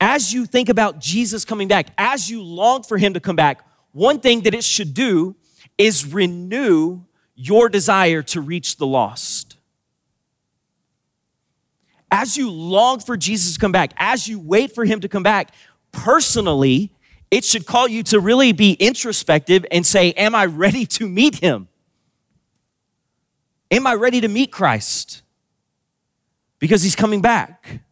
as 0.00 0.32
you 0.32 0.46
think 0.46 0.68
about 0.68 1.00
Jesus 1.00 1.44
coming 1.44 1.68
back, 1.68 1.88
as 1.98 2.30
you 2.30 2.42
long 2.42 2.82
for 2.82 2.96
him 2.96 3.14
to 3.14 3.20
come 3.20 3.36
back, 3.36 3.64
one 3.92 4.20
thing 4.20 4.42
that 4.42 4.54
it 4.54 4.64
should 4.64 4.94
do 4.94 5.36
is 5.76 6.12
renew 6.12 7.02
your 7.34 7.68
desire 7.68 8.22
to 8.22 8.40
reach 8.40 8.76
the 8.76 8.86
lost. 8.86 9.56
As 12.10 12.36
you 12.36 12.50
long 12.50 13.00
for 13.00 13.16
Jesus 13.16 13.54
to 13.54 13.60
come 13.60 13.72
back, 13.72 13.92
as 13.96 14.26
you 14.28 14.38
wait 14.40 14.74
for 14.74 14.84
him 14.84 15.00
to 15.00 15.08
come 15.08 15.22
back, 15.22 15.50
personally, 15.92 16.92
it 17.30 17.44
should 17.44 17.66
call 17.66 17.88
you 17.88 18.02
to 18.04 18.20
really 18.20 18.52
be 18.52 18.72
introspective 18.72 19.64
and 19.70 19.86
say, 19.86 20.12
Am 20.12 20.34
I 20.34 20.46
ready 20.46 20.86
to 20.86 21.08
meet 21.08 21.36
him? 21.36 21.68
Am 23.70 23.86
I 23.86 23.94
ready 23.94 24.20
to 24.20 24.28
meet 24.28 24.50
Christ? 24.50 25.22
Because 26.58 26.82
he's 26.82 26.96
coming 26.96 27.20
back. 27.20 27.82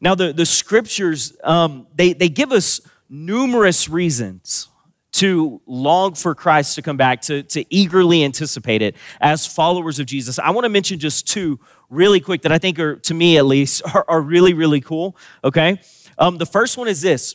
Now, 0.00 0.14
the, 0.14 0.32
the 0.32 0.46
scriptures, 0.46 1.36
um, 1.42 1.86
they, 1.94 2.12
they 2.12 2.28
give 2.28 2.52
us 2.52 2.80
numerous 3.08 3.88
reasons 3.88 4.68
to 5.10 5.60
long 5.66 6.14
for 6.14 6.34
Christ 6.34 6.76
to 6.76 6.82
come 6.82 6.96
back, 6.96 7.22
to, 7.22 7.42
to 7.42 7.64
eagerly 7.74 8.22
anticipate 8.22 8.82
it 8.82 8.94
as 9.20 9.46
followers 9.46 9.98
of 9.98 10.06
Jesus. 10.06 10.38
I 10.38 10.50
want 10.50 10.64
to 10.64 10.68
mention 10.68 10.98
just 10.98 11.26
two 11.26 11.58
really 11.90 12.20
quick 12.20 12.42
that 12.42 12.52
I 12.52 12.58
think 12.58 12.78
are, 12.78 12.96
to 12.96 13.14
me 13.14 13.38
at 13.38 13.46
least, 13.46 13.82
are, 13.94 14.04
are 14.06 14.20
really, 14.20 14.54
really 14.54 14.80
cool, 14.80 15.16
okay? 15.42 15.80
Um, 16.18 16.38
the 16.38 16.46
first 16.46 16.76
one 16.76 16.86
is 16.86 17.00
this 17.00 17.34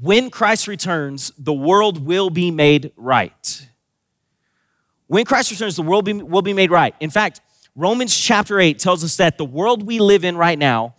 when 0.00 0.30
Christ 0.30 0.66
returns, 0.68 1.32
the 1.38 1.52
world 1.52 2.04
will 2.04 2.30
be 2.30 2.50
made 2.50 2.92
right. 2.96 3.68
When 5.06 5.24
Christ 5.24 5.50
returns, 5.50 5.76
the 5.76 5.82
world 5.82 6.04
be, 6.04 6.14
will 6.14 6.42
be 6.42 6.54
made 6.54 6.70
right. 6.70 6.94
In 7.00 7.10
fact, 7.10 7.40
Romans 7.74 8.16
chapter 8.16 8.60
8 8.60 8.78
tells 8.78 9.04
us 9.04 9.16
that 9.16 9.38
the 9.38 9.44
world 9.44 9.86
we 9.86 9.98
live 9.98 10.24
in 10.24 10.36
right 10.36 10.58
now 10.58 10.94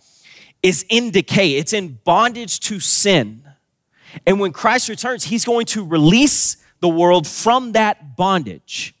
is 0.62 0.84
in 0.88 1.10
decay, 1.10 1.56
it's 1.56 1.72
in 1.72 1.98
bondage 2.04 2.60
to 2.60 2.80
sin. 2.80 3.42
And 4.26 4.40
when 4.40 4.52
Christ 4.52 4.88
returns, 4.88 5.24
he's 5.24 5.44
going 5.44 5.66
to 5.66 5.84
release 5.84 6.56
the 6.80 6.88
world 6.88 7.26
from 7.26 7.72
that 7.72 8.16
bondage. 8.16 8.94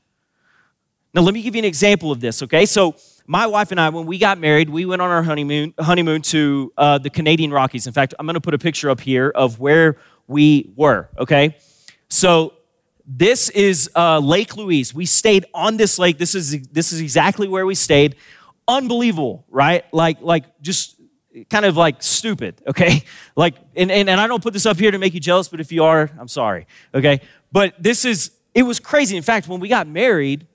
Now, 1.14 1.22
let 1.22 1.32
me 1.32 1.42
give 1.42 1.54
you 1.54 1.60
an 1.60 1.64
example 1.64 2.10
of 2.10 2.20
this, 2.20 2.42
okay? 2.42 2.66
So, 2.66 2.96
my 3.26 3.46
wife 3.46 3.70
and 3.70 3.80
I, 3.80 3.88
when 3.88 4.06
we 4.06 4.18
got 4.18 4.38
married, 4.38 4.68
we 4.68 4.84
went 4.84 5.00
on 5.00 5.10
our 5.10 5.22
honeymoon, 5.22 5.74
honeymoon 5.78 6.22
to 6.22 6.72
uh, 6.76 6.98
the 6.98 7.10
Canadian 7.10 7.52
Rockies. 7.52 7.86
In 7.86 7.92
fact, 7.92 8.14
I'm 8.18 8.26
going 8.26 8.34
to 8.34 8.40
put 8.40 8.54
a 8.54 8.58
picture 8.58 8.90
up 8.90 9.00
here 9.00 9.30
of 9.34 9.58
where 9.58 9.96
we 10.26 10.72
were, 10.76 11.08
okay? 11.18 11.56
So, 12.08 12.54
this 13.06 13.50
is 13.50 13.90
uh, 13.94 14.18
Lake 14.18 14.56
Louise. 14.56 14.94
We 14.94 15.04
stayed 15.04 15.44
on 15.52 15.76
this 15.76 15.98
lake. 15.98 16.16
This 16.16 16.34
is, 16.34 16.66
this 16.68 16.90
is 16.90 17.00
exactly 17.00 17.46
where 17.48 17.66
we 17.66 17.74
stayed. 17.74 18.16
Unbelievable, 18.66 19.44
right? 19.50 19.84
Like, 19.92 20.22
like 20.22 20.44
just 20.62 20.96
kind 21.50 21.66
of 21.66 21.76
like 21.76 22.02
stupid, 22.02 22.62
okay? 22.66 23.02
Like, 23.36 23.56
and, 23.74 23.90
and, 23.90 24.08
and 24.08 24.20
I 24.20 24.28
don't 24.28 24.42
put 24.42 24.52
this 24.52 24.64
up 24.64 24.78
here 24.78 24.92
to 24.92 24.98
make 24.98 25.12
you 25.12 25.18
jealous, 25.18 25.48
but 25.48 25.60
if 25.60 25.72
you 25.72 25.82
are, 25.82 26.08
I'm 26.20 26.28
sorry, 26.28 26.68
okay? 26.94 27.20
But 27.50 27.74
this 27.82 28.04
is, 28.04 28.30
it 28.54 28.62
was 28.62 28.78
crazy. 28.78 29.16
In 29.16 29.24
fact, 29.24 29.48
when 29.48 29.58
we 29.58 29.68
got 29.68 29.88
married, 29.88 30.46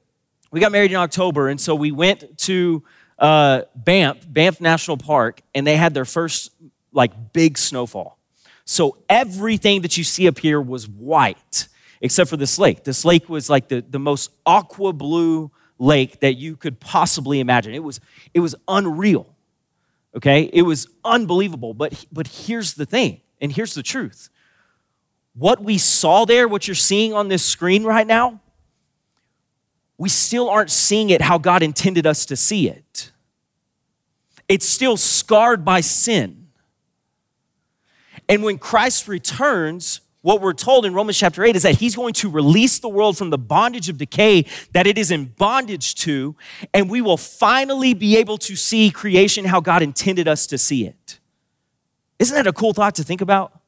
we 0.51 0.59
got 0.59 0.71
married 0.71 0.91
in 0.91 0.97
October, 0.97 1.49
and 1.49 1.59
so 1.59 1.75
we 1.75 1.91
went 1.91 2.37
to 2.39 2.83
uh, 3.19 3.63
Banff, 3.75 4.17
Banff 4.27 4.61
National 4.61 4.97
Park, 4.97 5.41
and 5.53 5.67
they 5.67 5.77
had 5.77 5.93
their 5.93 6.05
first 6.05 6.51
like 6.91 7.33
big 7.33 7.57
snowfall. 7.57 8.17
So 8.65 8.97
everything 9.09 9.81
that 9.81 9.97
you 9.97 10.03
see 10.03 10.27
up 10.27 10.39
here 10.39 10.61
was 10.61 10.87
white, 10.87 11.67
except 12.01 12.29
for 12.29 12.37
this 12.37 12.57
lake. 12.59 12.83
This 12.83 13.03
lake 13.03 13.27
was 13.27 13.49
like 13.49 13.67
the, 13.67 13.81
the 13.81 13.99
most 13.99 14.31
aqua 14.45 14.93
blue 14.93 15.51
lake 15.79 16.19
that 16.19 16.35
you 16.35 16.55
could 16.55 16.79
possibly 16.79 17.39
imagine. 17.39 17.73
It 17.73 17.83
was, 17.83 17.99
it 18.33 18.41
was 18.41 18.55
unreal. 18.67 19.35
Okay? 20.15 20.49
It 20.53 20.63
was 20.63 20.87
unbelievable. 21.03 21.73
But, 21.73 22.05
but 22.11 22.27
here's 22.27 22.73
the 22.73 22.85
thing, 22.85 23.21
and 23.41 23.51
here's 23.51 23.73
the 23.73 23.83
truth. 23.83 24.29
What 25.33 25.63
we 25.63 25.77
saw 25.77 26.25
there, 26.25 26.47
what 26.47 26.67
you're 26.67 26.75
seeing 26.75 27.13
on 27.13 27.27
this 27.27 27.43
screen 27.43 27.83
right 27.83 28.05
now, 28.05 28.39
we 29.99 30.07
still 30.07 30.49
aren't 30.49 30.71
seeing 30.71 31.09
it 31.09 31.21
how 31.21 31.37
God 31.37 31.61
intended 31.61 32.07
us 32.07 32.25
to 32.27 32.37
see 32.37 32.69
it. 32.69 33.11
It's 34.47 34.65
still 34.65 34.95
scarred 34.95 35.65
by 35.65 35.81
sin. 35.81 36.47
And 38.29 38.41
when 38.41 38.57
Christ 38.57 39.09
returns, 39.09 39.99
what 40.21 40.39
we're 40.39 40.53
told 40.53 40.85
in 40.85 40.93
Romans 40.93 41.17
chapter 41.17 41.43
8 41.43 41.57
is 41.57 41.63
that 41.63 41.79
he's 41.79 41.97
going 41.97 42.13
to 42.13 42.29
release 42.29 42.79
the 42.79 42.87
world 42.87 43.17
from 43.17 43.29
the 43.29 43.37
bondage 43.37 43.89
of 43.89 43.97
decay 43.97 44.45
that 44.71 44.87
it 44.87 44.97
is 44.97 45.11
in 45.11 45.25
bondage 45.25 45.95
to, 45.95 46.33
and 46.73 46.89
we 46.89 47.01
will 47.01 47.17
finally 47.17 47.93
be 47.93 48.15
able 48.15 48.37
to 48.37 48.55
see 48.55 48.89
creation 48.91 49.43
how 49.43 49.59
God 49.59 49.81
intended 49.81 50.29
us 50.29 50.47
to 50.47 50.57
see 50.57 50.87
it. 50.87 51.19
Isn't 52.19 52.35
that 52.35 52.47
a 52.47 52.53
cool 52.53 52.73
thought 52.73 52.95
to 52.95 53.03
think 53.03 53.19
about? 53.19 53.59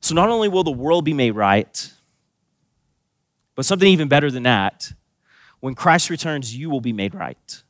So, 0.00 0.14
not 0.14 0.28
only 0.28 0.48
will 0.48 0.64
the 0.64 0.70
world 0.70 1.04
be 1.04 1.14
made 1.14 1.32
right, 1.32 1.90
but 3.54 3.64
something 3.64 3.88
even 3.88 4.08
better 4.08 4.30
than 4.30 4.44
that, 4.44 4.92
when 5.60 5.74
Christ 5.74 6.10
returns, 6.10 6.56
you 6.56 6.70
will 6.70 6.80
be 6.80 6.92
made 6.92 7.14
right. 7.14 7.62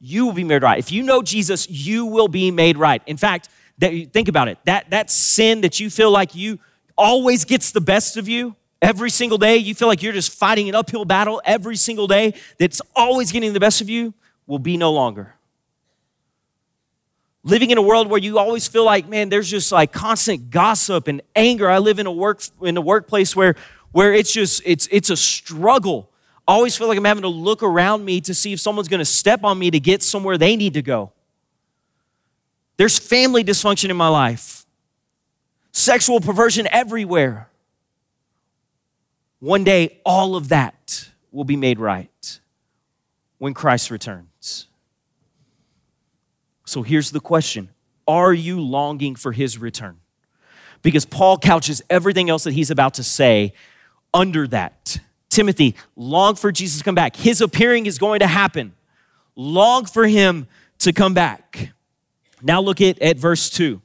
You 0.00 0.26
will 0.26 0.32
be 0.32 0.44
made 0.44 0.62
right. 0.62 0.78
If 0.78 0.90
you 0.90 1.02
know 1.02 1.22
Jesus, 1.22 1.68
you 1.68 2.06
will 2.06 2.28
be 2.28 2.50
made 2.50 2.76
right. 2.76 3.02
In 3.06 3.16
fact, 3.16 3.48
that 3.78 4.12
think 4.12 4.28
about 4.28 4.48
it. 4.48 4.58
That 4.64 4.90
that 4.90 5.10
sin 5.10 5.60
that 5.60 5.80
you 5.80 5.90
feel 5.90 6.10
like 6.10 6.34
you 6.34 6.58
always 6.96 7.44
gets 7.44 7.72
the 7.72 7.80
best 7.80 8.16
of 8.16 8.28
you 8.28 8.56
every 8.80 9.10
single 9.10 9.38
day, 9.38 9.56
you 9.56 9.74
feel 9.74 9.88
like 9.88 10.02
you're 10.02 10.12
just 10.12 10.32
fighting 10.32 10.68
an 10.68 10.74
uphill 10.74 11.04
battle 11.04 11.40
every 11.44 11.76
single 11.76 12.06
day 12.06 12.34
that's 12.58 12.82
always 12.94 13.32
getting 13.32 13.52
the 13.52 13.60
best 13.60 13.80
of 13.80 13.88
you 13.88 14.12
will 14.46 14.58
be 14.58 14.76
no 14.76 14.92
longer. 14.92 15.34
Living 17.44 17.70
in 17.70 17.78
a 17.78 17.82
world 17.82 18.08
where 18.08 18.20
you 18.20 18.38
always 18.38 18.68
feel 18.68 18.84
like, 18.84 19.08
man, 19.08 19.28
there's 19.28 19.50
just 19.50 19.72
like 19.72 19.92
constant 19.92 20.50
gossip 20.50 21.08
and 21.08 21.22
anger. 21.34 21.68
I 21.68 21.78
live 21.78 21.98
in 21.98 22.06
a 22.06 22.12
work 22.12 22.42
in 22.60 22.76
a 22.76 22.80
workplace 22.80 23.34
where 23.34 23.56
where 23.92 24.12
it's 24.12 24.32
just 24.32 24.62
it's 24.64 24.88
it's 24.90 25.10
a 25.10 25.16
struggle. 25.16 26.10
I 26.48 26.52
always 26.52 26.76
feel 26.76 26.88
like 26.88 26.98
I'm 26.98 27.04
having 27.04 27.22
to 27.22 27.28
look 27.28 27.62
around 27.62 28.04
me 28.04 28.20
to 28.22 28.34
see 28.34 28.52
if 28.52 28.60
someone's 28.60 28.88
going 28.88 28.98
to 28.98 29.04
step 29.04 29.44
on 29.44 29.58
me 29.58 29.70
to 29.70 29.78
get 29.78 30.02
somewhere 30.02 30.36
they 30.36 30.56
need 30.56 30.74
to 30.74 30.82
go. 30.82 31.12
There's 32.76 32.98
family 32.98 33.44
dysfunction 33.44 33.90
in 33.90 33.96
my 33.96 34.08
life, 34.08 34.66
sexual 35.70 36.20
perversion 36.20 36.66
everywhere. 36.72 37.48
One 39.38 39.64
day, 39.64 40.00
all 40.04 40.36
of 40.36 40.48
that 40.48 41.10
will 41.30 41.44
be 41.44 41.56
made 41.56 41.78
right 41.78 42.40
when 43.38 43.54
Christ 43.54 43.90
returns. 43.90 44.68
So 46.64 46.82
here's 46.82 47.10
the 47.10 47.20
question 47.20 47.68
Are 48.08 48.32
you 48.32 48.60
longing 48.60 49.14
for 49.14 49.32
his 49.32 49.58
return? 49.58 49.98
Because 50.80 51.04
Paul 51.04 51.38
couches 51.38 51.82
everything 51.88 52.30
else 52.30 52.44
that 52.44 52.54
he's 52.54 52.70
about 52.70 52.94
to 52.94 53.04
say 53.04 53.52
under 54.14 54.46
that. 54.48 54.98
Timothy, 55.30 55.74
long 55.96 56.34
for 56.34 56.52
Jesus 56.52 56.78
to 56.78 56.84
come 56.84 56.94
back. 56.94 57.16
His 57.16 57.40
appearing 57.40 57.86
is 57.86 57.98
going 57.98 58.20
to 58.20 58.26
happen. 58.26 58.74
Long 59.34 59.86
for 59.86 60.06
him 60.06 60.46
to 60.80 60.92
come 60.92 61.14
back. 61.14 61.72
Now 62.42 62.60
look 62.60 62.80
at, 62.80 63.00
at 63.00 63.16
verse 63.16 63.48
2. 63.48 63.80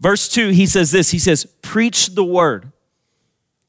Verse 0.00 0.28
2, 0.28 0.50
he 0.50 0.66
says 0.66 0.90
this 0.90 1.10
He 1.10 1.18
says, 1.18 1.44
Preach 1.62 2.14
the 2.14 2.24
word. 2.24 2.72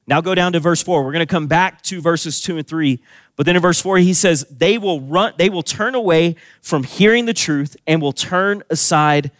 Now 0.08 0.22
go 0.22 0.36
down 0.36 0.54
to 0.54 0.60
verse 0.60 0.84
4. 0.84 1.04
We're 1.04 1.12
going 1.12 1.26
to 1.26 1.32
come 1.32 1.48
back 1.48 1.82
to 1.84 2.00
verses 2.00 2.40
2 2.42 2.60
and 2.60 2.68
3. 2.68 3.02
But 3.36 3.46
then 3.46 3.56
in 3.56 3.62
verse 3.62 3.82
4, 3.82 3.98
he 3.98 4.14
says, 4.14 4.46
They 4.50 4.78
will 4.78 5.02
run, 5.02 5.34
they 5.38 5.50
will 5.50 5.64
turn 5.64 5.96
away 5.96 6.36
from 6.62 6.84
hearing 6.84 7.26
the 7.26 7.34
truth 7.34 7.76
and 7.88 8.02
will 8.02 8.14
turn 8.14 8.64
aside 8.70 9.32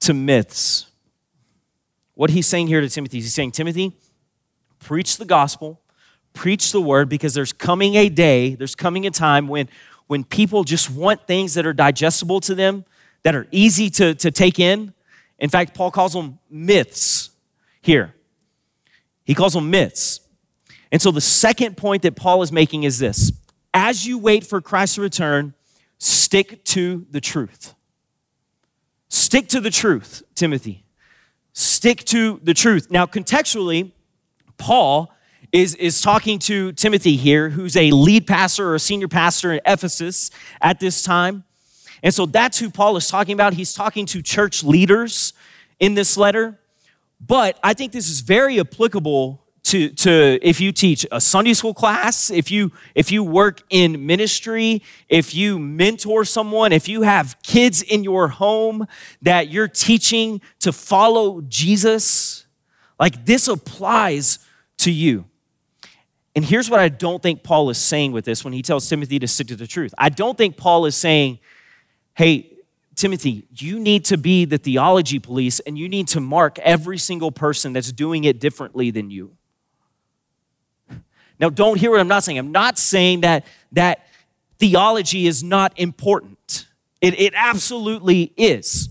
to 0.00 0.12
myths. 0.12 0.86
What 2.14 2.30
he's 2.30 2.46
saying 2.46 2.66
here 2.66 2.80
to 2.80 2.88
Timothy, 2.88 3.18
he's 3.18 3.34
saying, 3.34 3.52
Timothy, 3.52 3.92
preach 4.84 5.16
the 5.16 5.24
gospel, 5.24 5.80
preach 6.34 6.70
the 6.70 6.80
word, 6.80 7.08
because 7.08 7.34
there's 7.34 7.52
coming 7.52 7.96
a 7.96 8.08
day, 8.08 8.54
there's 8.54 8.74
coming 8.74 9.06
a 9.06 9.10
time 9.10 9.48
when, 9.48 9.68
when 10.06 10.22
people 10.22 10.62
just 10.62 10.90
want 10.90 11.26
things 11.26 11.54
that 11.54 11.66
are 11.66 11.72
digestible 11.72 12.40
to 12.40 12.54
them 12.54 12.84
that 13.22 13.34
are 13.34 13.48
easy 13.50 13.88
to, 13.90 14.14
to 14.14 14.30
take 14.30 14.60
in. 14.60 14.92
In 15.38 15.48
fact, 15.48 15.74
Paul 15.74 15.90
calls 15.90 16.12
them 16.12 16.38
myths 16.50 17.30
here. 17.80 18.14
He 19.24 19.34
calls 19.34 19.54
them 19.54 19.70
myths. 19.70 20.20
And 20.92 21.00
so 21.00 21.10
the 21.10 21.20
second 21.20 21.76
point 21.76 22.02
that 22.02 22.14
Paul 22.14 22.42
is 22.42 22.52
making 22.52 22.84
is 22.84 22.98
this 22.98 23.32
as 23.72 24.06
you 24.06 24.18
wait 24.18 24.46
for 24.46 24.60
Christ's 24.60 24.98
return, 24.98 25.54
stick 25.98 26.62
to 26.66 27.06
the 27.10 27.20
truth. 27.20 27.74
Stick 29.08 29.48
to 29.48 29.60
the 29.60 29.70
truth, 29.70 30.22
Timothy. 30.34 30.84
Stick 31.52 32.04
to 32.04 32.40
the 32.42 32.52
truth. 32.54 32.90
Now, 32.90 33.06
contextually, 33.06 33.92
Paul 34.56 35.12
is, 35.52 35.74
is 35.76 36.00
talking 36.00 36.38
to 36.40 36.72
Timothy 36.72 37.16
here, 37.16 37.50
who's 37.50 37.76
a 37.76 37.90
lead 37.90 38.26
pastor 38.26 38.70
or 38.70 38.74
a 38.74 38.80
senior 38.80 39.08
pastor 39.08 39.52
in 39.52 39.60
Ephesus 39.64 40.30
at 40.60 40.80
this 40.80 41.02
time. 41.02 41.44
And 42.02 42.12
so 42.12 42.26
that's 42.26 42.58
who 42.58 42.70
Paul 42.70 42.96
is 42.96 43.08
talking 43.08 43.34
about. 43.34 43.54
He's 43.54 43.72
talking 43.72 44.04
to 44.06 44.20
church 44.20 44.64
leaders 44.64 45.32
in 45.80 45.94
this 45.94 46.16
letter. 46.16 46.58
But 47.20 47.58
I 47.62 47.72
think 47.74 47.92
this 47.92 48.08
is 48.08 48.20
very 48.20 48.60
applicable 48.60 49.44
to, 49.64 49.88
to 49.88 50.38
if 50.42 50.60
you 50.60 50.72
teach 50.72 51.06
a 51.10 51.20
Sunday 51.20 51.54
school 51.54 51.72
class, 51.72 52.30
if 52.30 52.50
you 52.50 52.70
if 52.94 53.10
you 53.10 53.24
work 53.24 53.62
in 53.70 54.06
ministry, 54.06 54.82
if 55.08 55.34
you 55.34 55.58
mentor 55.58 56.24
someone, 56.24 56.72
if 56.72 56.86
you 56.86 57.02
have 57.02 57.36
kids 57.42 57.80
in 57.80 58.04
your 58.04 58.28
home 58.28 58.86
that 59.22 59.48
you're 59.48 59.68
teaching 59.68 60.42
to 60.60 60.72
follow 60.72 61.40
Jesus, 61.42 62.43
like 62.98 63.24
this 63.24 63.48
applies 63.48 64.38
to 64.78 64.90
you. 64.90 65.24
And 66.36 66.44
here's 66.44 66.68
what 66.68 66.80
I 66.80 66.88
don't 66.88 67.22
think 67.22 67.42
Paul 67.42 67.70
is 67.70 67.78
saying 67.78 68.12
with 68.12 68.24
this 68.24 68.44
when 68.44 68.52
he 68.52 68.62
tells 68.62 68.88
Timothy 68.88 69.18
to 69.20 69.28
stick 69.28 69.48
to 69.48 69.56
the 69.56 69.66
truth. 69.66 69.94
I 69.96 70.08
don't 70.08 70.36
think 70.36 70.56
Paul 70.56 70.84
is 70.86 70.96
saying, 70.96 71.38
hey, 72.14 72.50
Timothy, 72.96 73.46
you 73.56 73.78
need 73.78 74.04
to 74.06 74.16
be 74.16 74.44
the 74.44 74.58
theology 74.58 75.18
police 75.18 75.60
and 75.60 75.78
you 75.78 75.88
need 75.88 76.08
to 76.08 76.20
mark 76.20 76.58
every 76.60 76.98
single 76.98 77.30
person 77.30 77.72
that's 77.72 77.92
doing 77.92 78.24
it 78.24 78.40
differently 78.40 78.90
than 78.90 79.10
you. 79.10 79.36
Now, 81.40 81.50
don't 81.50 81.78
hear 81.78 81.90
what 81.90 82.00
I'm 82.00 82.08
not 82.08 82.22
saying. 82.22 82.38
I'm 82.38 82.52
not 82.52 82.78
saying 82.78 83.22
that, 83.22 83.46
that 83.72 84.06
theology 84.58 85.26
is 85.26 85.42
not 85.42 85.72
important, 85.78 86.66
it, 87.00 87.18
it 87.20 87.34
absolutely 87.36 88.32
is. 88.36 88.88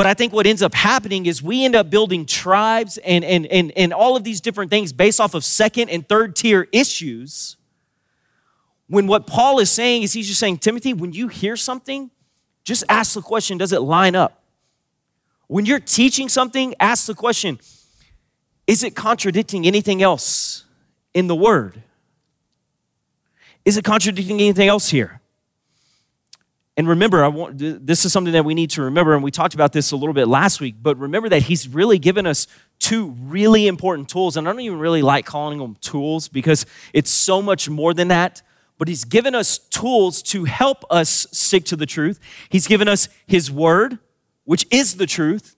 But 0.00 0.06
I 0.06 0.14
think 0.14 0.32
what 0.32 0.46
ends 0.46 0.62
up 0.62 0.72
happening 0.72 1.26
is 1.26 1.42
we 1.42 1.62
end 1.62 1.76
up 1.76 1.90
building 1.90 2.24
tribes 2.24 2.96
and, 3.04 3.22
and, 3.22 3.44
and, 3.48 3.70
and 3.76 3.92
all 3.92 4.16
of 4.16 4.24
these 4.24 4.40
different 4.40 4.70
things 4.70 4.94
based 4.94 5.20
off 5.20 5.34
of 5.34 5.44
second 5.44 5.90
and 5.90 6.08
third 6.08 6.34
tier 6.34 6.68
issues. 6.72 7.58
When 8.86 9.06
what 9.06 9.26
Paul 9.26 9.58
is 9.58 9.70
saying 9.70 10.04
is 10.04 10.14
he's 10.14 10.26
just 10.26 10.40
saying, 10.40 10.56
Timothy, 10.56 10.94
when 10.94 11.12
you 11.12 11.28
hear 11.28 11.54
something, 11.54 12.10
just 12.64 12.82
ask 12.88 13.12
the 13.12 13.20
question, 13.20 13.58
does 13.58 13.74
it 13.74 13.82
line 13.82 14.16
up? 14.16 14.42
When 15.48 15.66
you're 15.66 15.78
teaching 15.78 16.30
something, 16.30 16.74
ask 16.80 17.04
the 17.04 17.14
question, 17.14 17.58
is 18.66 18.82
it 18.82 18.96
contradicting 18.96 19.66
anything 19.66 20.02
else 20.02 20.64
in 21.12 21.26
the 21.26 21.36
word? 21.36 21.82
Is 23.66 23.76
it 23.76 23.84
contradicting 23.84 24.40
anything 24.40 24.66
else 24.68 24.88
here? 24.88 25.19
And 26.76 26.88
remember, 26.88 27.22
I 27.24 27.28
want, 27.28 27.58
this 27.58 28.04
is 28.04 28.12
something 28.12 28.32
that 28.32 28.44
we 28.44 28.54
need 28.54 28.70
to 28.70 28.82
remember, 28.82 29.14
and 29.14 29.22
we 29.22 29.30
talked 29.30 29.54
about 29.54 29.72
this 29.72 29.90
a 29.90 29.96
little 29.96 30.14
bit 30.14 30.28
last 30.28 30.60
week, 30.60 30.76
but 30.80 30.96
remember 30.98 31.28
that 31.28 31.42
he's 31.42 31.68
really 31.68 31.98
given 31.98 32.26
us 32.26 32.46
two 32.78 33.10
really 33.20 33.66
important 33.66 34.08
tools, 34.08 34.36
and 34.36 34.48
I 34.48 34.52
don't 34.52 34.60
even 34.60 34.78
really 34.78 35.02
like 35.02 35.26
calling 35.26 35.58
them 35.58 35.76
tools 35.80 36.28
because 36.28 36.64
it's 36.94 37.10
so 37.10 37.42
much 37.42 37.68
more 37.68 37.92
than 37.92 38.08
that. 38.08 38.42
But 38.78 38.88
he's 38.88 39.04
given 39.04 39.34
us 39.34 39.58
tools 39.58 40.22
to 40.22 40.44
help 40.44 40.84
us 40.90 41.26
stick 41.32 41.66
to 41.66 41.76
the 41.76 41.84
truth. 41.84 42.18
He's 42.48 42.66
given 42.66 42.88
us 42.88 43.10
his 43.26 43.50
word, 43.50 43.98
which 44.44 44.66
is 44.70 44.96
the 44.96 45.06
truth, 45.06 45.56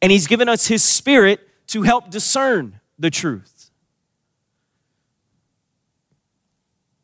and 0.00 0.12
he's 0.12 0.28
given 0.28 0.48
us 0.48 0.68
his 0.68 0.84
spirit 0.84 1.40
to 1.68 1.82
help 1.82 2.08
discern 2.08 2.78
the 2.98 3.10
truth. 3.10 3.61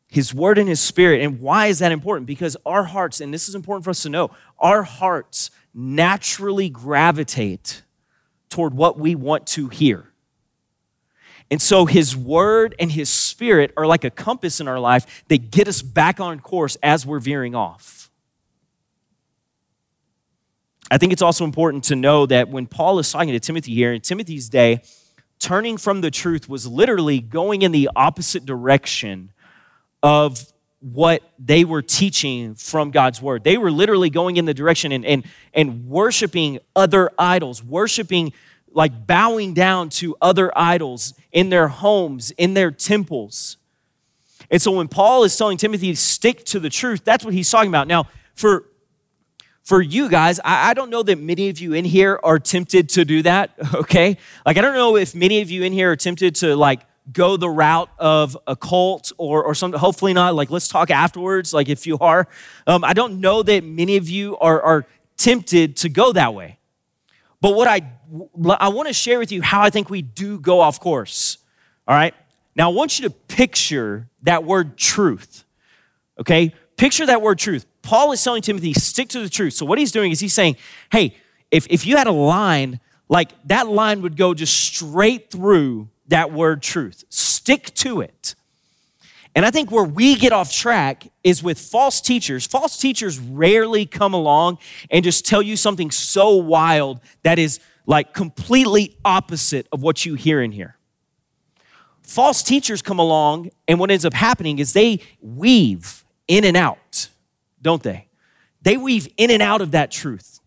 His 0.09 0.33
word 0.33 0.57
and 0.57 0.67
His 0.67 0.79
spirit. 0.79 1.21
And 1.21 1.39
why 1.39 1.67
is 1.67 1.79
that 1.79 1.91
important? 1.91 2.27
Because 2.27 2.57
our 2.65 2.83
hearts, 2.83 3.21
and 3.21 3.33
this 3.33 3.47
is 3.47 3.55
important 3.55 3.83
for 3.83 3.91
us 3.91 4.03
to 4.03 4.09
know, 4.09 4.31
our 4.57 4.83
hearts 4.83 5.51
naturally 5.73 6.69
gravitate 6.69 7.83
toward 8.49 8.73
what 8.73 8.99
we 8.99 9.13
want 9.13 9.45
to 9.47 9.67
hear. 9.67 10.11
And 11.51 11.61
so 11.61 11.85
His 11.85 12.17
word 12.17 12.75
and 12.79 12.91
His 12.91 13.09
spirit 13.09 13.71
are 13.77 13.85
like 13.85 14.03
a 14.03 14.09
compass 14.09 14.59
in 14.59 14.67
our 14.67 14.79
life 14.79 15.23
that 15.27 15.51
get 15.51 15.67
us 15.67 15.81
back 15.81 16.19
on 16.19 16.39
course 16.39 16.75
as 16.81 17.05
we're 17.05 17.19
veering 17.19 17.53
off. 17.53 18.09
I 20.91 20.97
think 20.97 21.13
it's 21.13 21.21
also 21.21 21.45
important 21.45 21.83
to 21.85 21.95
know 21.95 22.25
that 22.25 22.49
when 22.49 22.65
Paul 22.65 22.97
is 22.97 23.11
talking 23.11 23.31
to 23.31 23.39
Timothy 23.39 23.75
here, 23.75 23.93
in 23.93 24.01
Timothy's 24.01 24.49
day, 24.49 24.81
turning 25.37 25.77
from 25.77 26.01
the 26.01 26.09
truth 26.09 26.49
was 26.49 26.65
literally 26.65 27.19
going 27.19 27.61
in 27.61 27.71
the 27.71 27.89
opposite 27.95 28.43
direction 28.43 29.31
of 30.01 30.45
what 30.81 31.21
they 31.37 31.65
were 31.65 31.81
teaching 31.81 32.55
from 32.55 32.91
God's 32.91 33.21
word. 33.21 33.43
They 33.43 33.57
were 33.57 33.71
literally 33.71 34.09
going 34.09 34.37
in 34.37 34.45
the 34.45 34.53
direction 34.53 34.91
and, 34.91 35.05
and, 35.05 35.25
and 35.53 35.87
worshiping 35.87 36.59
other 36.75 37.11
idols, 37.19 37.63
worshiping, 37.63 38.31
like 38.71 39.05
bowing 39.05 39.53
down 39.53 39.89
to 39.89 40.15
other 40.21 40.57
idols 40.57 41.13
in 41.31 41.49
their 41.49 41.67
homes, 41.67 42.31
in 42.31 42.53
their 42.53 42.71
temples. 42.71 43.57
And 44.49 44.61
so 44.61 44.71
when 44.71 44.87
Paul 44.87 45.25
is 45.25 45.35
telling 45.37 45.57
Timothy 45.57 45.91
to 45.91 45.97
stick 45.97 46.45
to 46.45 46.59
the 46.59 46.69
truth, 46.69 47.03
that's 47.03 47.25
what 47.25 47.33
he's 47.33 47.49
talking 47.49 47.69
about. 47.69 47.87
Now, 47.87 48.07
for 48.35 48.65
for 49.69 49.83
you 49.83 50.09
guys, 50.09 50.39
I, 50.39 50.71
I, 50.71 50.73
don't 50.73 50.89
know 50.89 51.03
that 51.03 51.19
many 51.19 51.49
of 51.49 51.59
you 51.59 51.73
in 51.73 51.85
here 51.85 52.19
are 52.23 52.39
tempted 52.39 52.89
to 52.89 53.05
do 53.05 53.21
that, 53.21 53.51
okay? 53.75 54.17
Like, 54.43 54.57
I 54.57 54.61
don't 54.61 54.73
know 54.73 54.95
if 54.95 55.13
many 55.13 55.41
of 55.41 55.51
you 55.51 55.61
in 55.61 55.73
here 55.73 55.91
are 55.91 55.95
tempted 55.95 56.33
to, 56.37 56.55
like, 56.55 56.81
go 57.11 57.37
the 57.37 57.49
route 57.49 57.89
of 57.97 58.37
a 58.47 58.55
cult 58.55 59.11
or, 59.17 59.43
or 59.43 59.55
something. 59.55 59.79
Hopefully 59.79 60.13
not. 60.13 60.35
Like, 60.35 60.49
let's 60.49 60.67
talk 60.67 60.91
afterwards, 60.91 61.53
like 61.53 61.69
if 61.69 61.87
you 61.87 61.97
are. 61.99 62.27
Um, 62.67 62.83
I 62.83 62.93
don't 62.93 63.19
know 63.19 63.43
that 63.43 63.63
many 63.63 63.97
of 63.97 64.09
you 64.09 64.37
are, 64.37 64.61
are 64.61 64.85
tempted 65.17 65.77
to 65.77 65.89
go 65.89 66.13
that 66.13 66.33
way. 66.33 66.59
But 67.41 67.55
what 67.55 67.67
I, 67.67 67.81
I 68.59 68.69
want 68.69 68.87
to 68.87 68.93
share 68.93 69.19
with 69.19 69.31
you 69.31 69.41
how 69.41 69.61
I 69.61 69.69
think 69.69 69.89
we 69.89 70.01
do 70.01 70.39
go 70.39 70.59
off 70.59 70.79
course. 70.79 71.37
All 71.87 71.95
right? 71.95 72.13
Now, 72.55 72.69
I 72.69 72.73
want 72.73 72.99
you 72.99 73.07
to 73.07 73.13
picture 73.13 74.09
that 74.23 74.43
word 74.43 74.77
truth. 74.77 75.45
Okay? 76.19 76.53
Picture 76.75 77.05
that 77.05 77.21
word 77.21 77.39
truth. 77.39 77.65
Paul 77.81 78.11
is 78.11 78.23
telling 78.23 78.41
Timothy, 78.41 78.73
stick 78.73 79.09
to 79.09 79.21
the 79.21 79.29
truth. 79.29 79.53
So, 79.53 79.65
what 79.65 79.79
he's 79.79 79.91
doing 79.91 80.11
is 80.11 80.19
he's 80.19 80.33
saying, 80.33 80.57
hey, 80.91 81.15
if, 81.51 81.65
if 81.69 81.85
you 81.85 81.97
had 81.97 82.07
a 82.07 82.11
line, 82.11 82.79
like 83.07 83.31
that 83.45 83.67
line 83.67 84.01
would 84.01 84.15
go 84.15 84.33
just 84.33 84.53
straight 84.53 85.31
through 85.31 85.89
that 86.09 86.31
word 86.31 86.61
truth. 86.61 87.03
Stick 87.09 87.73
to 87.75 88.01
it. 88.01 88.35
And 89.35 89.45
I 89.45 89.51
think 89.51 89.71
where 89.71 89.83
we 89.83 90.15
get 90.15 90.33
off 90.33 90.51
track 90.51 91.07
is 91.23 91.41
with 91.41 91.59
false 91.59 92.01
teachers. 92.01 92.45
False 92.45 92.77
teachers 92.77 93.19
rarely 93.19 93.85
come 93.85 94.13
along 94.13 94.57
and 94.89 95.03
just 95.03 95.25
tell 95.25 95.41
you 95.41 95.55
something 95.55 95.91
so 95.91 96.35
wild 96.35 96.99
that 97.23 97.39
is 97.39 97.59
like 97.85 98.13
completely 98.13 98.97
opposite 99.05 99.67
of 99.71 99.81
what 99.81 100.05
you 100.05 100.15
hear 100.15 100.41
in 100.41 100.51
here. 100.51 100.75
False 102.01 102.41
teachers 102.41 102.81
come 102.81 102.97
along, 102.97 103.51
and 103.67 103.79
what 103.79 103.91
ends 103.91 104.03
up 104.03 104.15
happening 104.15 104.57
is 104.57 104.73
they 104.73 104.99
weave 105.21 106.03
in 106.27 106.43
and 106.43 106.57
out, 106.57 107.07
don't 107.61 107.83
they? 107.83 108.07
They 108.63 108.77
weave 108.77 109.07
in 109.15 109.29
and 109.29 109.43
out 109.43 109.61
of 109.61 109.71
that 109.71 109.91
truth. 109.91 110.39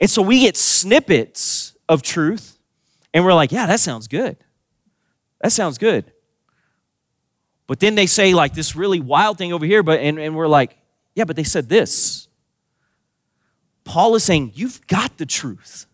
And 0.00 0.10
so 0.10 0.22
we 0.22 0.40
get 0.40 0.56
snippets 0.56 1.76
of 1.88 2.02
truth, 2.02 2.58
and 3.12 3.24
we're 3.24 3.32
like, 3.32 3.52
yeah, 3.52 3.66
that 3.66 3.78
sounds 3.78 4.08
good. 4.08 4.36
That 5.44 5.50
sounds 5.50 5.76
good. 5.76 6.10
But 7.66 7.78
then 7.78 7.96
they 7.96 8.06
say 8.06 8.32
like 8.32 8.54
this 8.54 8.74
really 8.74 8.98
wild 8.98 9.36
thing 9.36 9.52
over 9.52 9.66
here, 9.66 9.82
but 9.82 10.00
and, 10.00 10.18
and 10.18 10.34
we're 10.34 10.48
like, 10.48 10.78
yeah, 11.14 11.24
but 11.24 11.36
they 11.36 11.44
said 11.44 11.68
this. 11.68 12.28
Paul 13.84 14.14
is 14.14 14.24
saying, 14.24 14.52
you've 14.54 14.86
got 14.86 15.18
the 15.18 15.26
truth. 15.26 15.84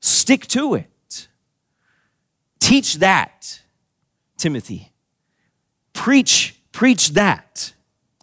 Stick 0.00 0.46
to 0.48 0.74
it. 0.74 1.28
Teach 2.60 2.96
that, 2.96 3.62
Timothy. 4.36 4.92
Preach, 5.94 6.60
preach 6.70 7.12
that. 7.14 7.72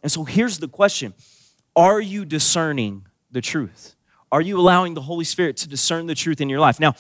And 0.04 0.12
so 0.12 0.24
here's 0.24 0.60
the 0.60 0.68
question 0.68 1.16
Are 1.76 2.00
you 2.00 2.26
discerning 2.26 3.08
the 3.32 3.42
truth? 3.42 3.96
Are 4.32 4.42
you 4.42 4.60
allowing 4.60 4.94
the 4.94 5.02
Holy 5.02 5.26
Spirit 5.26 5.58
to 5.58 5.68
discern 5.68 6.06
the 6.06 6.13
truth 6.13 6.42
in 6.42 6.48
your 6.48 6.60
life? 6.60 6.80
Now, 6.80 6.94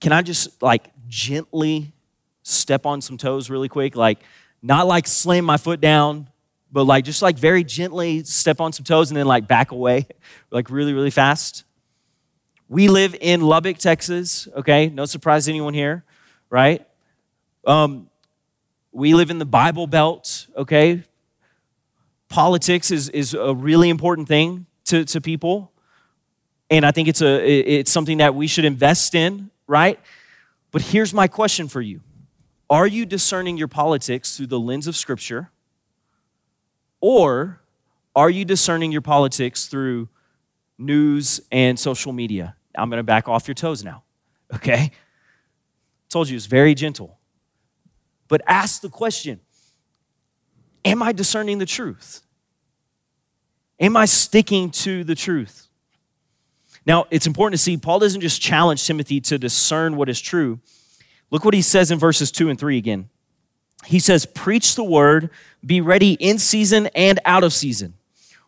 can 0.00 0.12
I 0.12 0.22
just 0.22 0.62
like 0.62 0.90
gently 1.08 1.92
step 2.46 2.86
on 2.86 3.00
some 3.00 3.16
toes 3.16 3.50
really 3.50 3.68
quick, 3.68 3.96
like 3.96 4.20
not 4.62 4.86
like 4.86 5.06
slam 5.08 5.44
my 5.44 5.56
foot 5.56 5.80
down, 5.80 6.28
but 6.70 6.84
like 6.84 7.04
just 7.04 7.20
like 7.20 7.36
very 7.36 7.64
gently 7.64 8.22
step 8.22 8.60
on 8.60 8.72
some 8.72 8.84
toes 8.84 9.10
and 9.10 9.16
then 9.16 9.26
like 9.26 9.48
back 9.48 9.72
away, 9.72 10.06
like 10.50 10.70
really, 10.70 10.92
really 10.92 11.10
fast. 11.10 11.64
We 12.68 12.88
live 12.88 13.16
in 13.20 13.40
Lubbock, 13.40 13.78
Texas, 13.78 14.48
okay? 14.56 14.88
No 14.88 15.04
surprise 15.06 15.44
to 15.46 15.50
anyone 15.50 15.74
here, 15.74 16.04
right? 16.48 16.86
Um, 17.64 18.10
we 18.92 19.14
live 19.14 19.30
in 19.30 19.38
the 19.38 19.44
Bible 19.44 19.86
Belt, 19.86 20.46
okay? 20.56 21.02
Politics 22.28 22.90
is, 22.90 23.08
is 23.08 23.34
a 23.34 23.54
really 23.54 23.88
important 23.88 24.28
thing 24.28 24.66
to, 24.86 25.04
to 25.04 25.20
people. 25.20 25.72
And 26.70 26.84
I 26.84 26.90
think 26.90 27.08
it's, 27.08 27.22
a, 27.22 27.48
it's 27.48 27.90
something 27.90 28.18
that 28.18 28.34
we 28.34 28.46
should 28.46 28.64
invest 28.64 29.14
in, 29.14 29.50
right? 29.68 30.00
But 30.72 30.82
here's 30.82 31.14
my 31.14 31.28
question 31.28 31.68
for 31.68 31.80
you 31.80 32.00
are 32.68 32.86
you 32.86 33.06
discerning 33.06 33.56
your 33.56 33.68
politics 33.68 34.36
through 34.36 34.48
the 34.48 34.58
lens 34.58 34.86
of 34.86 34.96
Scripture? 34.96 35.50
Or 37.00 37.60
are 38.14 38.30
you 38.30 38.44
discerning 38.44 38.92
your 38.92 39.02
politics 39.02 39.66
through 39.66 40.08
news 40.78 41.40
and 41.52 41.78
social 41.78 42.12
media? 42.12 42.56
I'm 42.76 42.90
going 42.90 42.98
to 42.98 43.04
back 43.04 43.28
off 43.28 43.46
your 43.46 43.54
toes 43.54 43.84
now, 43.84 44.02
okay? 44.54 44.90
Told 46.08 46.28
you 46.28 46.36
it's 46.36 46.46
very 46.46 46.74
gentle. 46.74 47.18
But 48.28 48.42
ask 48.46 48.80
the 48.80 48.88
question 48.88 49.40
Am 50.84 51.02
I 51.02 51.12
discerning 51.12 51.58
the 51.58 51.66
truth? 51.66 52.22
Am 53.78 53.96
I 53.96 54.06
sticking 54.06 54.70
to 54.70 55.04
the 55.04 55.14
truth? 55.14 55.68
Now, 56.86 57.06
it's 57.10 57.26
important 57.26 57.58
to 57.58 57.62
see 57.62 57.76
Paul 57.76 57.98
doesn't 57.98 58.20
just 58.20 58.40
challenge 58.40 58.86
Timothy 58.86 59.20
to 59.22 59.38
discern 59.38 59.96
what 59.96 60.08
is 60.08 60.20
true, 60.20 60.60
Look 61.30 61.44
what 61.44 61.54
he 61.54 61.62
says 61.62 61.90
in 61.90 61.98
verses 61.98 62.30
2 62.30 62.48
and 62.48 62.58
3 62.58 62.78
again. 62.78 63.08
He 63.84 63.98
says, 63.98 64.26
Preach 64.26 64.74
the 64.74 64.84
word, 64.84 65.30
be 65.64 65.80
ready 65.80 66.14
in 66.14 66.38
season 66.38 66.88
and 66.94 67.18
out 67.24 67.44
of 67.44 67.52
season. 67.52 67.94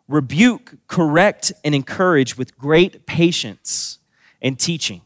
Rebuke, 0.07 0.75
correct, 0.87 1.53
and 1.64 1.75
encourage 1.75 2.38
with 2.38 2.57
great 2.57 3.07
patience 3.07 3.99
and 4.41 4.59
teaching. 4.59 5.03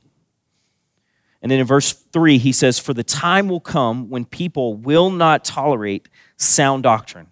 And 1.43 1.51
then 1.51 1.59
in 1.59 1.67
verse 1.67 1.93
3, 1.93 2.39
he 2.39 2.53
says, 2.53 2.79
For 2.79 2.95
the 2.95 3.03
time 3.03 3.49
will 3.49 3.61
come 3.61 4.09
when 4.09 4.25
people 4.25 4.75
will 4.75 5.11
not 5.11 5.45
tolerate 5.45 6.09
sound 6.37 6.85
doctrine, 6.85 7.27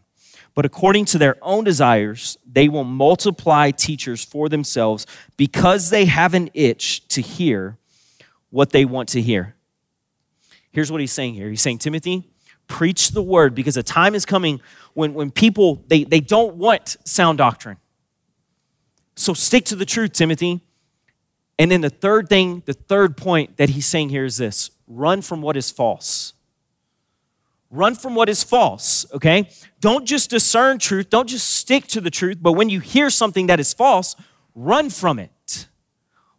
but 0.55 0.65
according 0.65 1.05
to 1.07 1.19
their 1.19 1.37
own 1.43 1.63
desires, 1.63 2.37
they 2.45 2.69
will 2.69 2.85
multiply 2.85 3.71
teachers 3.71 4.25
for 4.25 4.49
themselves 4.49 5.07
because 5.37 5.91
they 5.91 6.07
have 6.07 6.35
an 6.35 6.51
itch 6.55 7.07
to 7.09 7.23
hear 7.23 7.79
what 8.51 8.71
they 8.71 8.85
want 8.85 9.09
to 9.11 9.23
hear. 9.23 9.55
Here's 10.73 10.91
what 10.91 11.01
he's 11.01 11.13
saying 11.13 11.35
here. 11.35 11.49
He's 11.49 11.63
saying, 11.63 11.79
Timothy, 11.79 12.29
preach 12.67 13.11
the 13.11 13.23
word 13.23 13.55
because 13.55 13.77
a 13.77 13.83
time 13.83 14.15
is 14.15 14.25
coming 14.25 14.61
when, 14.95 15.13
when 15.15 15.31
people 15.31 15.85
they, 15.89 16.05
they 16.05 16.21
don't 16.21 16.57
want 16.57 16.97
sound 17.05 17.39
doctrine. 17.39 17.77
So 19.17 19.35
stick 19.35 19.65
to 19.67 19.77
the 19.77 19.85
truth, 19.85 20.13
Timothy. 20.13 20.63
And 21.59 21.71
then 21.71 21.83
the 21.83 21.91
third 21.91 22.29
thing, 22.29 22.63
the 22.65 22.73
third 22.73 23.17
point 23.17 23.59
that 23.59 23.71
he's 23.71 23.87
saying 23.87 24.09
here 24.09 24.25
is 24.25 24.39
this 24.39 24.71
run 24.87 25.21
from 25.21 25.43
what 25.43 25.57
is 25.57 25.71
false. 25.71 26.33
Run 27.71 27.95
from 27.95 28.15
what 28.15 28.29
is 28.29 28.43
false, 28.43 29.07
okay? 29.13 29.49
Don't 29.81 30.05
just 30.05 30.31
discern 30.31 30.79
truth, 30.79 31.09
don't 31.11 31.29
just 31.29 31.49
stick 31.49 31.87
to 31.89 32.01
the 32.01 32.11
truth, 32.11 32.39
but 32.41 32.53
when 32.53 32.69
you 32.69 32.81
hear 32.81 33.11
something 33.11 33.47
that 33.47 33.61
is 33.61 33.73
false, 33.73 34.17
run 34.57 34.91
from 34.91 35.21
it. 35.21 35.69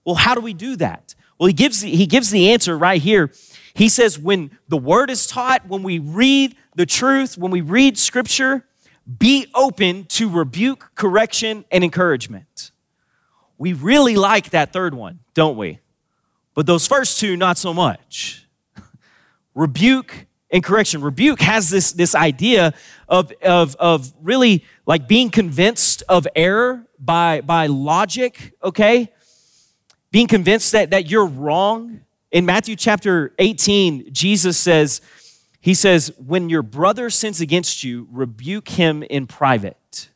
Well, 0.03 0.15
how 0.15 0.35
do 0.35 0.41
we 0.41 0.53
do 0.53 0.75
that? 0.77 1.15
Well, 1.39 1.47
he 1.47 1.53
gives, 1.53 1.81
he 1.81 2.05
gives 2.05 2.31
the 2.31 2.51
answer 2.51 2.77
right 2.77 3.01
here. 3.01 3.31
He 3.73 3.89
says, 3.89 4.19
when 4.19 4.57
the 4.67 4.77
word 4.77 5.09
is 5.09 5.25
taught, 5.25 5.67
when 5.67 5.83
we 5.83 5.99
read 5.99 6.55
the 6.75 6.85
truth, 6.85 7.37
when 7.37 7.51
we 7.51 7.61
read 7.61 7.97
scripture, 7.97 8.65
be 9.19 9.47
open 9.53 10.05
to 10.05 10.29
rebuke, 10.29 10.91
correction, 10.95 11.65
and 11.71 11.83
encouragement. 11.83 12.71
We 13.57 13.73
really 13.73 14.15
like 14.15 14.51
that 14.51 14.73
third 14.73 14.93
one, 14.93 15.19
don't 15.33 15.57
we? 15.57 15.79
But 16.53 16.65
those 16.65 16.87
first 16.87 17.19
two, 17.19 17.37
not 17.37 17.57
so 17.57 17.73
much. 17.73 18.47
rebuke 19.55 20.27
and 20.51 20.63
correction. 20.63 21.01
Rebuke 21.01 21.41
has 21.41 21.69
this, 21.69 21.93
this 21.93 22.13
idea 22.13 22.73
of, 23.07 23.31
of, 23.41 23.75
of 23.77 24.13
really 24.21 24.65
like 24.85 25.07
being 25.07 25.29
convinced 25.29 26.03
of 26.09 26.27
error 26.35 26.85
by, 26.99 27.41
by 27.41 27.67
logic, 27.67 28.53
okay? 28.63 29.11
Being 30.11 30.27
convinced 30.27 30.73
that, 30.73 30.91
that 30.91 31.09
you're 31.09 31.25
wrong. 31.25 32.01
In 32.31 32.45
Matthew 32.45 32.75
chapter 32.75 33.33
18, 33.39 34.13
Jesus 34.13 34.57
says, 34.57 35.01
He 35.59 35.73
says, 35.73 36.13
when 36.17 36.49
your 36.49 36.63
brother 36.63 37.09
sins 37.09 37.41
against 37.41 37.83
you, 37.83 38.07
rebuke 38.11 38.69
him 38.69 39.03
in 39.03 39.27
private. 39.27 40.09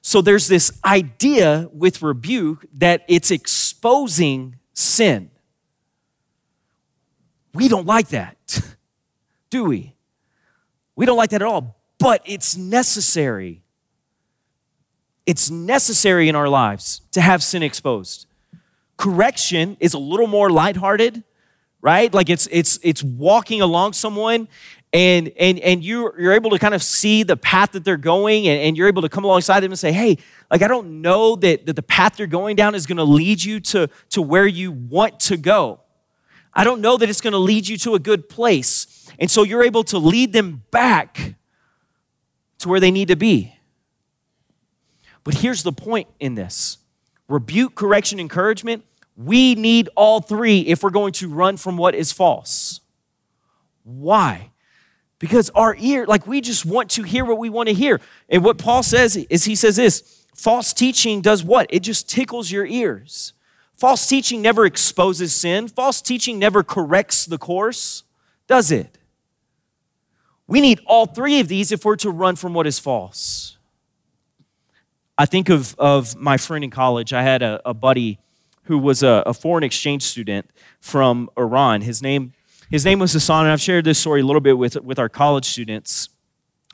So 0.00 0.20
there's 0.20 0.48
this 0.48 0.72
idea 0.84 1.68
with 1.72 2.02
rebuke 2.02 2.66
that 2.74 3.04
it's 3.06 3.30
exposing 3.30 4.56
sin. 4.74 5.30
We 7.54 7.68
don't 7.68 7.86
like 7.86 8.08
that 8.08 8.60
do 9.52 9.64
we? 9.64 9.94
We 10.96 11.06
don't 11.06 11.16
like 11.16 11.30
that 11.30 11.42
at 11.42 11.46
all, 11.48 11.76
but 11.98 12.22
it's 12.24 12.56
necessary. 12.56 13.62
It's 15.26 15.50
necessary 15.50 16.28
in 16.28 16.34
our 16.34 16.48
lives 16.48 17.02
to 17.12 17.20
have 17.20 17.42
sin 17.42 17.62
exposed. 17.62 18.26
Correction 18.96 19.76
is 19.80 19.94
a 19.94 19.98
little 19.98 20.26
more 20.26 20.50
lighthearted, 20.50 21.22
right? 21.80 22.12
Like 22.12 22.30
it's 22.30 22.48
it's 22.50 22.78
it's 22.82 23.02
walking 23.02 23.60
along 23.60 23.94
someone 23.94 24.48
and 24.92 25.32
and 25.38 25.58
and 25.60 25.82
you're 25.82 26.18
you're 26.20 26.32
able 26.32 26.50
to 26.50 26.58
kind 26.58 26.74
of 26.74 26.82
see 26.82 27.22
the 27.22 27.36
path 27.36 27.72
that 27.72 27.84
they're 27.84 27.96
going 27.96 28.46
and, 28.46 28.60
and 28.60 28.76
you're 28.76 28.88
able 28.88 29.02
to 29.02 29.08
come 29.08 29.24
alongside 29.24 29.60
them 29.60 29.72
and 29.72 29.78
say, 29.78 29.92
hey, 29.92 30.18
like 30.50 30.62
I 30.62 30.68
don't 30.68 31.00
know 31.00 31.36
that, 31.36 31.66
that 31.66 31.76
the 31.76 31.82
path 31.82 32.18
you're 32.18 32.28
going 32.28 32.56
down 32.56 32.74
is 32.74 32.86
gonna 32.86 33.04
lead 33.04 33.42
you 33.42 33.60
to, 33.60 33.88
to 34.10 34.22
where 34.22 34.46
you 34.46 34.70
want 34.70 35.18
to 35.20 35.36
go. 35.36 35.80
I 36.54 36.64
don't 36.64 36.82
know 36.82 36.98
that 36.98 37.08
it's 37.08 37.22
gonna 37.22 37.38
lead 37.38 37.68
you 37.68 37.78
to 37.78 37.94
a 37.94 37.98
good 37.98 38.28
place. 38.28 39.10
And 39.18 39.30
so 39.30 39.42
you're 39.42 39.64
able 39.64 39.84
to 39.84 39.98
lead 39.98 40.32
them 40.32 40.62
back 40.70 41.36
to 42.58 42.68
where 42.68 42.80
they 42.80 42.90
need 42.90 43.08
to 43.08 43.16
be. 43.16 43.54
But 45.24 45.34
here's 45.34 45.62
the 45.62 45.72
point 45.72 46.08
in 46.20 46.34
this 46.34 46.78
rebuke, 47.32 47.74
correction, 47.74 48.20
encouragement. 48.20 48.84
We 49.16 49.54
need 49.54 49.88
all 49.96 50.20
three 50.20 50.60
if 50.60 50.82
we're 50.82 50.90
going 50.90 51.12
to 51.14 51.28
run 51.28 51.56
from 51.56 51.76
what 51.76 51.94
is 51.94 52.12
false. 52.12 52.80
Why? 53.84 54.50
Because 55.18 55.50
our 55.50 55.74
ear, 55.78 56.06
like 56.06 56.26
we 56.26 56.40
just 56.40 56.66
want 56.66 56.90
to 56.90 57.02
hear 57.02 57.24
what 57.24 57.38
we 57.38 57.48
want 57.48 57.68
to 57.68 57.74
hear. 57.74 58.00
And 58.28 58.44
what 58.44 58.58
Paul 58.58 58.82
says 58.82 59.16
is 59.16 59.44
he 59.44 59.54
says 59.54 59.76
this 59.76 60.26
false 60.34 60.72
teaching 60.72 61.20
does 61.20 61.42
what? 61.42 61.66
It 61.70 61.80
just 61.80 62.08
tickles 62.08 62.50
your 62.50 62.66
ears. 62.66 63.32
False 63.76 64.06
teaching 64.06 64.42
never 64.42 64.64
exposes 64.64 65.34
sin, 65.34 65.68
false 65.68 66.00
teaching 66.00 66.38
never 66.38 66.62
corrects 66.62 67.26
the 67.26 67.38
course, 67.38 68.04
does 68.46 68.70
it? 68.70 68.98
We 70.46 70.60
need 70.60 70.80
all 70.86 71.06
three 71.06 71.40
of 71.40 71.48
these 71.48 71.72
if 71.72 71.84
we're 71.84 71.96
to 71.96 72.10
run 72.10 72.36
from 72.36 72.54
what 72.54 72.66
is 72.66 72.78
false. 72.78 73.56
I 75.18 75.26
think 75.26 75.48
of, 75.48 75.74
of 75.78 76.16
my 76.16 76.36
friend 76.36 76.64
in 76.64 76.70
college. 76.70 77.12
I 77.12 77.22
had 77.22 77.42
a, 77.42 77.60
a 77.64 77.74
buddy 77.74 78.18
who 78.64 78.78
was 78.78 79.02
a, 79.02 79.22
a, 79.26 79.34
foreign 79.34 79.64
exchange 79.64 80.02
student 80.02 80.48
from 80.80 81.28
Iran. 81.36 81.82
His 81.82 82.00
name, 82.00 82.32
his 82.70 82.84
name 82.84 82.98
was 82.98 83.12
Hassan, 83.12 83.44
and 83.44 83.52
I've 83.52 83.60
shared 83.60 83.84
this 83.84 83.98
story 83.98 84.20
a 84.20 84.24
little 84.24 84.40
bit 84.40 84.56
with, 84.56 84.76
with 84.82 84.98
our 84.98 85.08
college 85.08 85.44
students. 85.44 86.08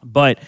But 0.02 0.38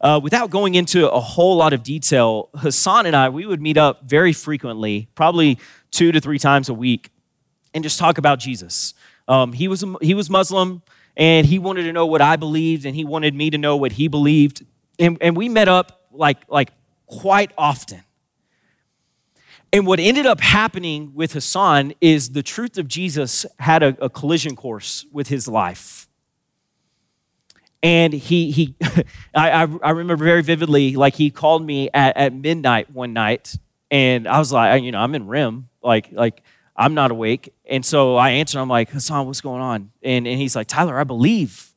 uh, 0.00 0.20
without 0.22 0.50
going 0.50 0.74
into 0.74 1.10
a 1.10 1.20
whole 1.20 1.56
lot 1.56 1.72
of 1.72 1.82
detail, 1.82 2.48
Hassan 2.54 3.06
and 3.06 3.14
I, 3.14 3.28
we 3.28 3.46
would 3.46 3.60
meet 3.60 3.76
up 3.76 4.04
very 4.04 4.32
frequently, 4.32 5.08
probably 5.14 5.58
two 5.90 6.12
to 6.12 6.20
three 6.20 6.38
times 6.38 6.68
a 6.68 6.74
week, 6.74 7.10
and 7.74 7.84
just 7.84 7.98
talk 7.98 8.18
about 8.18 8.38
Jesus. 8.38 8.94
Um, 9.28 9.52
he, 9.52 9.68
was, 9.68 9.84
he 10.00 10.14
was 10.14 10.30
Muslim 10.30 10.82
and 11.16 11.46
he 11.46 11.58
wanted 11.58 11.84
to 11.84 11.92
know 11.92 12.06
what 12.06 12.20
I 12.20 12.36
believed, 12.36 12.84
and 12.84 12.94
he 12.94 13.04
wanted 13.04 13.34
me 13.34 13.50
to 13.50 13.58
know 13.58 13.76
what 13.76 13.92
he 13.92 14.08
believed. 14.08 14.64
And, 14.98 15.16
and 15.20 15.36
we 15.36 15.48
met 15.48 15.68
up 15.68 16.02
like, 16.12 16.38
like 16.48 16.70
quite 17.06 17.52
often. 17.56 18.02
And 19.72 19.86
what 19.86 20.00
ended 20.00 20.26
up 20.26 20.40
happening 20.40 21.12
with 21.14 21.32
Hassan 21.32 21.92
is 22.00 22.30
the 22.30 22.42
truth 22.42 22.78
of 22.78 22.88
Jesus 22.88 23.44
had 23.58 23.82
a, 23.82 23.96
a 24.00 24.08
collision 24.08 24.56
course 24.56 25.04
with 25.12 25.28
his 25.28 25.48
life. 25.48 26.08
And 27.82 28.12
he, 28.12 28.50
he 28.50 28.74
I, 29.34 29.68
I 29.82 29.90
remember 29.90 30.24
very 30.24 30.42
vividly, 30.42 30.96
like 30.96 31.14
he 31.14 31.30
called 31.30 31.64
me 31.64 31.90
at, 31.92 32.16
at 32.16 32.32
midnight 32.32 32.90
one 32.90 33.12
night, 33.12 33.56
and 33.90 34.26
I 34.26 34.38
was 34.38 34.52
like, 34.52 34.82
you 34.82 34.92
know, 34.92 34.98
I'm 34.98 35.14
in 35.14 35.26
REM, 35.26 35.68
like, 35.82 36.10
like 36.10 36.42
I'm 36.76 36.94
not 36.94 37.10
awake. 37.10 37.52
And 37.64 37.84
so 37.84 38.16
I 38.16 38.30
answered, 38.30 38.60
I'm 38.60 38.68
like, 38.68 38.90
Hassan, 38.90 39.26
what's 39.26 39.40
going 39.40 39.62
on? 39.62 39.92
And, 40.02 40.26
and 40.26 40.40
he's 40.40 40.56
like, 40.56 40.66
Tyler, 40.66 40.98
I 40.98 41.04
believe. 41.04 41.72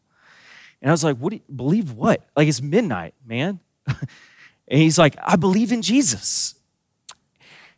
And 0.81 0.89
I 0.89 0.93
was 0.93 1.03
like, 1.03 1.17
what 1.17 1.31
do 1.31 1.37
you 1.37 1.55
believe 1.55 1.91
what? 1.91 2.25
Like 2.35 2.47
it's 2.47 2.61
midnight, 2.61 3.13
man. 3.25 3.59
and 4.69 4.79
he's 4.79 4.97
like, 4.97 5.15
I 5.23 5.35
believe 5.35 5.71
in 5.71 5.81
Jesus. 5.81 6.55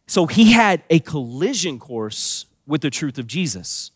So 0.08 0.28
he 0.28 0.52
had 0.52 0.84
a 0.90 1.00
collision 1.00 1.80
course 1.80 2.46
with 2.68 2.82
the 2.82 2.90
truth 2.90 3.18
of 3.18 3.28
Jesus. 3.28 3.92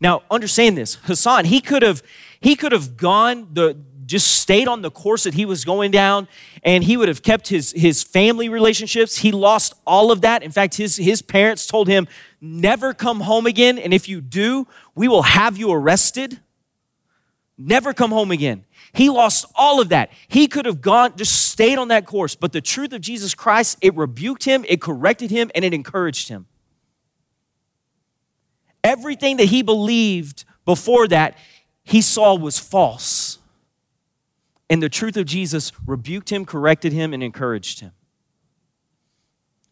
Now, 0.00 0.22
understand 0.30 0.76
this. 0.76 0.96
Hassan, 0.96 1.46
he 1.46 1.60
could 1.60 1.82
have 1.82 2.02
he 2.40 2.56
could 2.56 2.72
have 2.72 2.96
gone 2.96 3.48
the 3.52 3.76
just 4.06 4.32
stayed 4.40 4.68
on 4.68 4.82
the 4.82 4.90
course 4.90 5.24
that 5.24 5.34
he 5.34 5.44
was 5.44 5.64
going 5.64 5.90
down 5.90 6.28
and 6.62 6.84
he 6.84 6.96
would 6.96 7.08
have 7.08 7.22
kept 7.22 7.48
his, 7.48 7.72
his 7.72 8.02
family 8.02 8.48
relationships. 8.48 9.18
He 9.18 9.32
lost 9.32 9.74
all 9.86 10.10
of 10.10 10.20
that. 10.22 10.42
In 10.42 10.50
fact, 10.50 10.76
his, 10.76 10.96
his 10.96 11.22
parents 11.22 11.66
told 11.66 11.88
him, 11.88 12.06
never 12.40 12.92
come 12.92 13.20
home 13.20 13.46
again. 13.46 13.78
And 13.78 13.94
if 13.94 14.08
you 14.08 14.20
do, 14.20 14.66
we 14.94 15.08
will 15.08 15.22
have 15.22 15.56
you 15.56 15.72
arrested. 15.72 16.40
Never 17.56 17.94
come 17.94 18.10
home 18.10 18.30
again. 18.30 18.64
He 18.94 19.10
lost 19.10 19.44
all 19.56 19.80
of 19.80 19.88
that. 19.88 20.12
He 20.28 20.46
could 20.46 20.66
have 20.66 20.80
gone, 20.80 21.16
just 21.16 21.48
stayed 21.50 21.78
on 21.78 21.88
that 21.88 22.06
course. 22.06 22.36
But 22.36 22.52
the 22.52 22.60
truth 22.60 22.92
of 22.92 23.00
Jesus 23.00 23.34
Christ, 23.34 23.76
it 23.80 23.94
rebuked 23.96 24.44
him, 24.44 24.64
it 24.68 24.80
corrected 24.80 25.32
him, 25.32 25.50
and 25.54 25.64
it 25.64 25.74
encouraged 25.74 26.28
him. 26.28 26.46
Everything 28.84 29.38
that 29.38 29.46
he 29.46 29.62
believed 29.62 30.44
before 30.64 31.08
that, 31.08 31.36
he 31.82 32.00
saw 32.00 32.36
was 32.36 32.60
false. 32.60 33.38
And 34.70 34.80
the 34.80 34.88
truth 34.88 35.16
of 35.16 35.26
Jesus 35.26 35.72
rebuked 35.86 36.30
him, 36.30 36.44
corrected 36.44 36.92
him, 36.92 37.12
and 37.12 37.22
encouraged 37.22 37.80
him. 37.80 37.92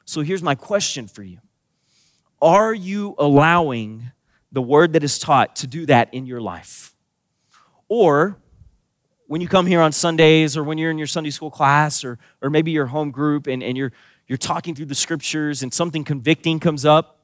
So 0.05 0.23
here's 0.23 0.43
my 0.43 0.57
question 0.57 1.07
for 1.07 1.23
you 1.23 1.39
Are 2.41 2.75
you 2.75 3.15
allowing 3.19 4.11
the 4.51 4.63
word 4.63 4.95
that 4.95 5.05
is 5.05 5.21
taught 5.21 5.55
to 5.57 5.69
do 5.69 5.87
that 5.87 6.13
in 6.13 6.27
your 6.27 6.41
life? 6.41 6.95
Or 7.89 8.42
when 9.33 9.41
you 9.41 9.49
come 9.49 9.65
here 9.65 9.81
on 9.81 9.93
Sundays 9.93 10.59
or 10.59 10.63
when 10.63 10.77
you're 10.77 10.91
in 10.91 10.99
your 10.99 11.07
Sunday 11.07 11.31
school 11.31 11.51
class 11.51 12.05
or, 12.05 12.19
or 12.43 12.51
maybe 12.51 12.71
your 12.71 12.85
home 12.85 13.11
group 13.11 13.47
and, 13.47 13.63
and 13.63 13.79
you're, 13.79 13.91
you're 14.27 14.37
talking 14.37 14.75
through 14.75 14.85
the 14.85 14.95
scriptures 14.95 15.63
and 15.63 15.73
something 15.73 16.05
convicting 16.05 16.61
comes 16.61 16.85
up, 16.85 17.19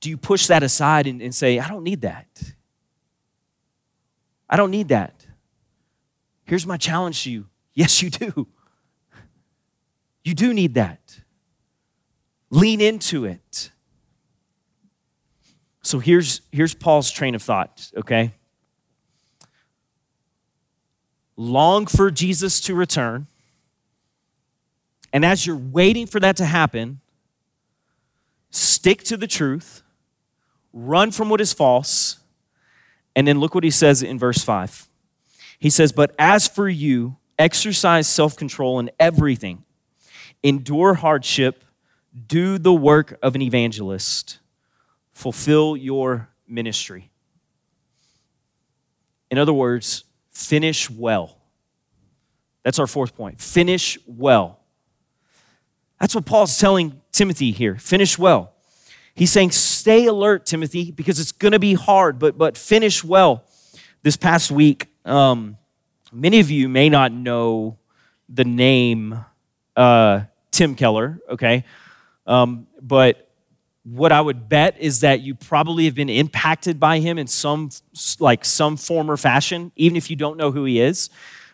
do 0.00 0.10
you 0.10 0.18
push 0.18 0.48
that 0.48 0.62
aside 0.62 1.06
and, 1.06 1.22
and 1.22 1.34
say, 1.34 1.58
I 1.58 1.66
don't 1.66 1.82
need 1.82 2.02
that? 2.02 2.26
I 4.50 4.58
don't 4.58 4.70
need 4.70 4.88
that. 4.88 5.26
Here's 6.44 6.66
my 6.66 6.76
challenge 6.76 7.24
to 7.24 7.30
you 7.30 7.46
yes, 7.72 8.02
you 8.02 8.10
do. 8.10 8.46
You 10.22 10.34
do 10.34 10.52
need 10.52 10.74
that. 10.74 11.20
Lean 12.50 12.82
into 12.82 13.24
it. 13.24 13.70
So 15.80 16.00
here's, 16.00 16.42
here's 16.52 16.74
Paul's 16.74 17.10
train 17.10 17.34
of 17.34 17.42
thought, 17.42 17.90
okay? 17.96 18.34
Long 21.40 21.86
for 21.86 22.10
Jesus 22.10 22.60
to 22.60 22.74
return. 22.74 23.26
And 25.10 25.24
as 25.24 25.46
you're 25.46 25.56
waiting 25.56 26.06
for 26.06 26.20
that 26.20 26.36
to 26.36 26.44
happen, 26.44 27.00
stick 28.50 29.02
to 29.04 29.16
the 29.16 29.26
truth, 29.26 29.80
run 30.74 31.10
from 31.10 31.30
what 31.30 31.40
is 31.40 31.54
false, 31.54 32.18
and 33.16 33.26
then 33.26 33.40
look 33.40 33.54
what 33.54 33.64
he 33.64 33.70
says 33.70 34.02
in 34.02 34.18
verse 34.18 34.44
5. 34.44 34.86
He 35.58 35.70
says, 35.70 35.92
But 35.92 36.14
as 36.18 36.46
for 36.46 36.68
you, 36.68 37.16
exercise 37.38 38.06
self 38.06 38.36
control 38.36 38.78
in 38.78 38.90
everything, 39.00 39.64
endure 40.42 40.92
hardship, 40.92 41.64
do 42.26 42.58
the 42.58 42.74
work 42.74 43.18
of 43.22 43.34
an 43.34 43.40
evangelist, 43.40 44.40
fulfill 45.14 45.74
your 45.74 46.28
ministry. 46.46 47.10
In 49.30 49.38
other 49.38 49.54
words, 49.54 50.04
finish 50.46 50.90
well. 50.90 51.36
That's 52.62 52.78
our 52.78 52.86
fourth 52.86 53.16
point. 53.16 53.40
Finish 53.40 53.98
well. 54.06 54.60
That's 55.98 56.14
what 56.14 56.24
Paul's 56.24 56.58
telling 56.58 57.00
Timothy 57.12 57.52
here. 57.52 57.76
Finish 57.76 58.18
well. 58.18 58.52
He's 59.14 59.30
saying, 59.30 59.50
stay 59.50 60.06
alert, 60.06 60.46
Timothy, 60.46 60.90
because 60.90 61.20
it's 61.20 61.32
going 61.32 61.52
to 61.52 61.58
be 61.58 61.74
hard, 61.74 62.18
but, 62.18 62.38
but 62.38 62.56
finish 62.56 63.04
well. 63.04 63.44
This 64.02 64.16
past 64.16 64.50
week, 64.50 64.86
um, 65.04 65.58
many 66.12 66.40
of 66.40 66.50
you 66.50 66.68
may 66.68 66.88
not 66.88 67.12
know 67.12 67.76
the 68.28 68.44
name 68.44 69.24
uh, 69.76 70.22
Tim 70.50 70.74
Keller, 70.74 71.20
okay? 71.28 71.64
Um, 72.26 72.66
but 72.80 73.29
what 73.90 74.12
I 74.12 74.20
would 74.20 74.48
bet 74.48 74.76
is 74.78 75.00
that 75.00 75.20
you 75.20 75.34
probably 75.34 75.86
have 75.86 75.94
been 75.94 76.08
impacted 76.08 76.78
by 76.78 77.00
him 77.00 77.18
in 77.18 77.26
some 77.26 77.70
like 78.20 78.44
some 78.44 78.76
form 78.76 79.10
or 79.10 79.16
fashion, 79.16 79.72
even 79.74 79.96
if 79.96 80.10
you 80.10 80.16
don't 80.16 80.36
know 80.36 80.52
who 80.52 80.64
he 80.64 80.80
is. 80.80 81.10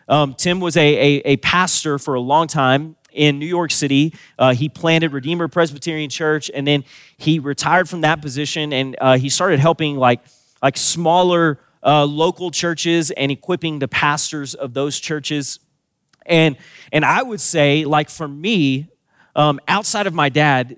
Um, 0.07 0.35
Tim 0.35 0.59
was 0.59 0.77
a, 0.77 0.79
a, 0.81 1.21
a, 1.25 1.37
pastor 1.37 1.99
for 1.99 2.13
a 2.13 2.19
long 2.19 2.47
time 2.47 2.95
in 3.11 3.39
New 3.39 3.45
York 3.45 3.71
City. 3.71 4.13
Uh, 4.39 4.53
he 4.53 4.69
planted 4.69 5.11
Redeemer 5.11 5.47
Presbyterian 5.49 6.09
Church, 6.09 6.49
and 6.53 6.65
then 6.65 6.85
he 7.17 7.39
retired 7.39 7.89
from 7.89 8.01
that 8.01 8.21
position, 8.21 8.71
and 8.71 8.95
uh, 9.01 9.17
he 9.17 9.29
started 9.29 9.59
helping 9.59 9.97
like 9.97 10.21
like 10.61 10.77
smaller 10.77 11.59
uh, 11.83 12.05
local 12.05 12.51
churches 12.51 13.11
and 13.11 13.31
equipping 13.31 13.79
the 13.79 13.87
pastors 13.87 14.53
of 14.53 14.73
those 14.73 14.99
churches. 14.99 15.59
And 16.25 16.55
and 16.93 17.03
I 17.03 17.23
would 17.23 17.41
say, 17.41 17.83
like 17.83 18.09
for 18.09 18.27
me, 18.27 18.89
um, 19.35 19.59
outside 19.67 20.07
of 20.07 20.13
my 20.13 20.29
dad, 20.29 20.77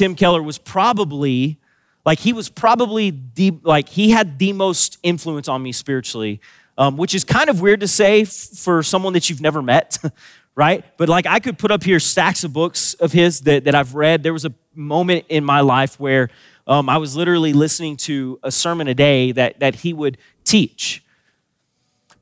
Tim 0.00 0.14
Keller 0.14 0.42
was 0.42 0.56
probably 0.56 1.58
like 2.06 2.20
he 2.20 2.32
was 2.32 2.48
probably 2.48 3.10
the 3.34 3.52
like 3.62 3.86
he 3.86 4.08
had 4.08 4.38
the 4.38 4.54
most 4.54 4.96
influence 5.02 5.46
on 5.46 5.62
me 5.62 5.72
spiritually 5.72 6.40
um, 6.78 6.96
which 6.96 7.14
is 7.14 7.22
kind 7.22 7.50
of 7.50 7.60
weird 7.60 7.80
to 7.80 7.86
say 7.86 8.22
f- 8.22 8.30
for 8.30 8.82
someone 8.82 9.12
that 9.12 9.28
you've 9.28 9.42
never 9.42 9.60
met 9.60 9.98
right? 10.54 10.86
But 10.96 11.10
like 11.10 11.26
i 11.26 11.38
could 11.38 11.58
put 11.58 11.70
up 11.70 11.84
here 11.84 12.00
stacks 12.00 12.44
of 12.44 12.54
books 12.54 12.94
of 12.94 13.12
his 13.12 13.42
that, 13.42 13.64
that 13.64 13.74
i've 13.74 13.94
read. 13.94 14.22
There 14.22 14.32
was 14.32 14.46
a 14.46 14.54
moment 14.74 15.26
in 15.28 15.44
my 15.44 15.60
life 15.60 16.00
where 16.00 16.30
um, 16.66 16.88
i 16.88 16.96
was 16.96 17.14
literally 17.14 17.52
listening 17.52 17.98
to 17.98 18.40
a 18.42 18.50
sermon 18.50 18.88
a 18.88 18.94
day 18.94 19.32
that, 19.32 19.60
that 19.60 19.74
he 19.74 19.92
would 19.92 20.16
teach. 20.44 21.04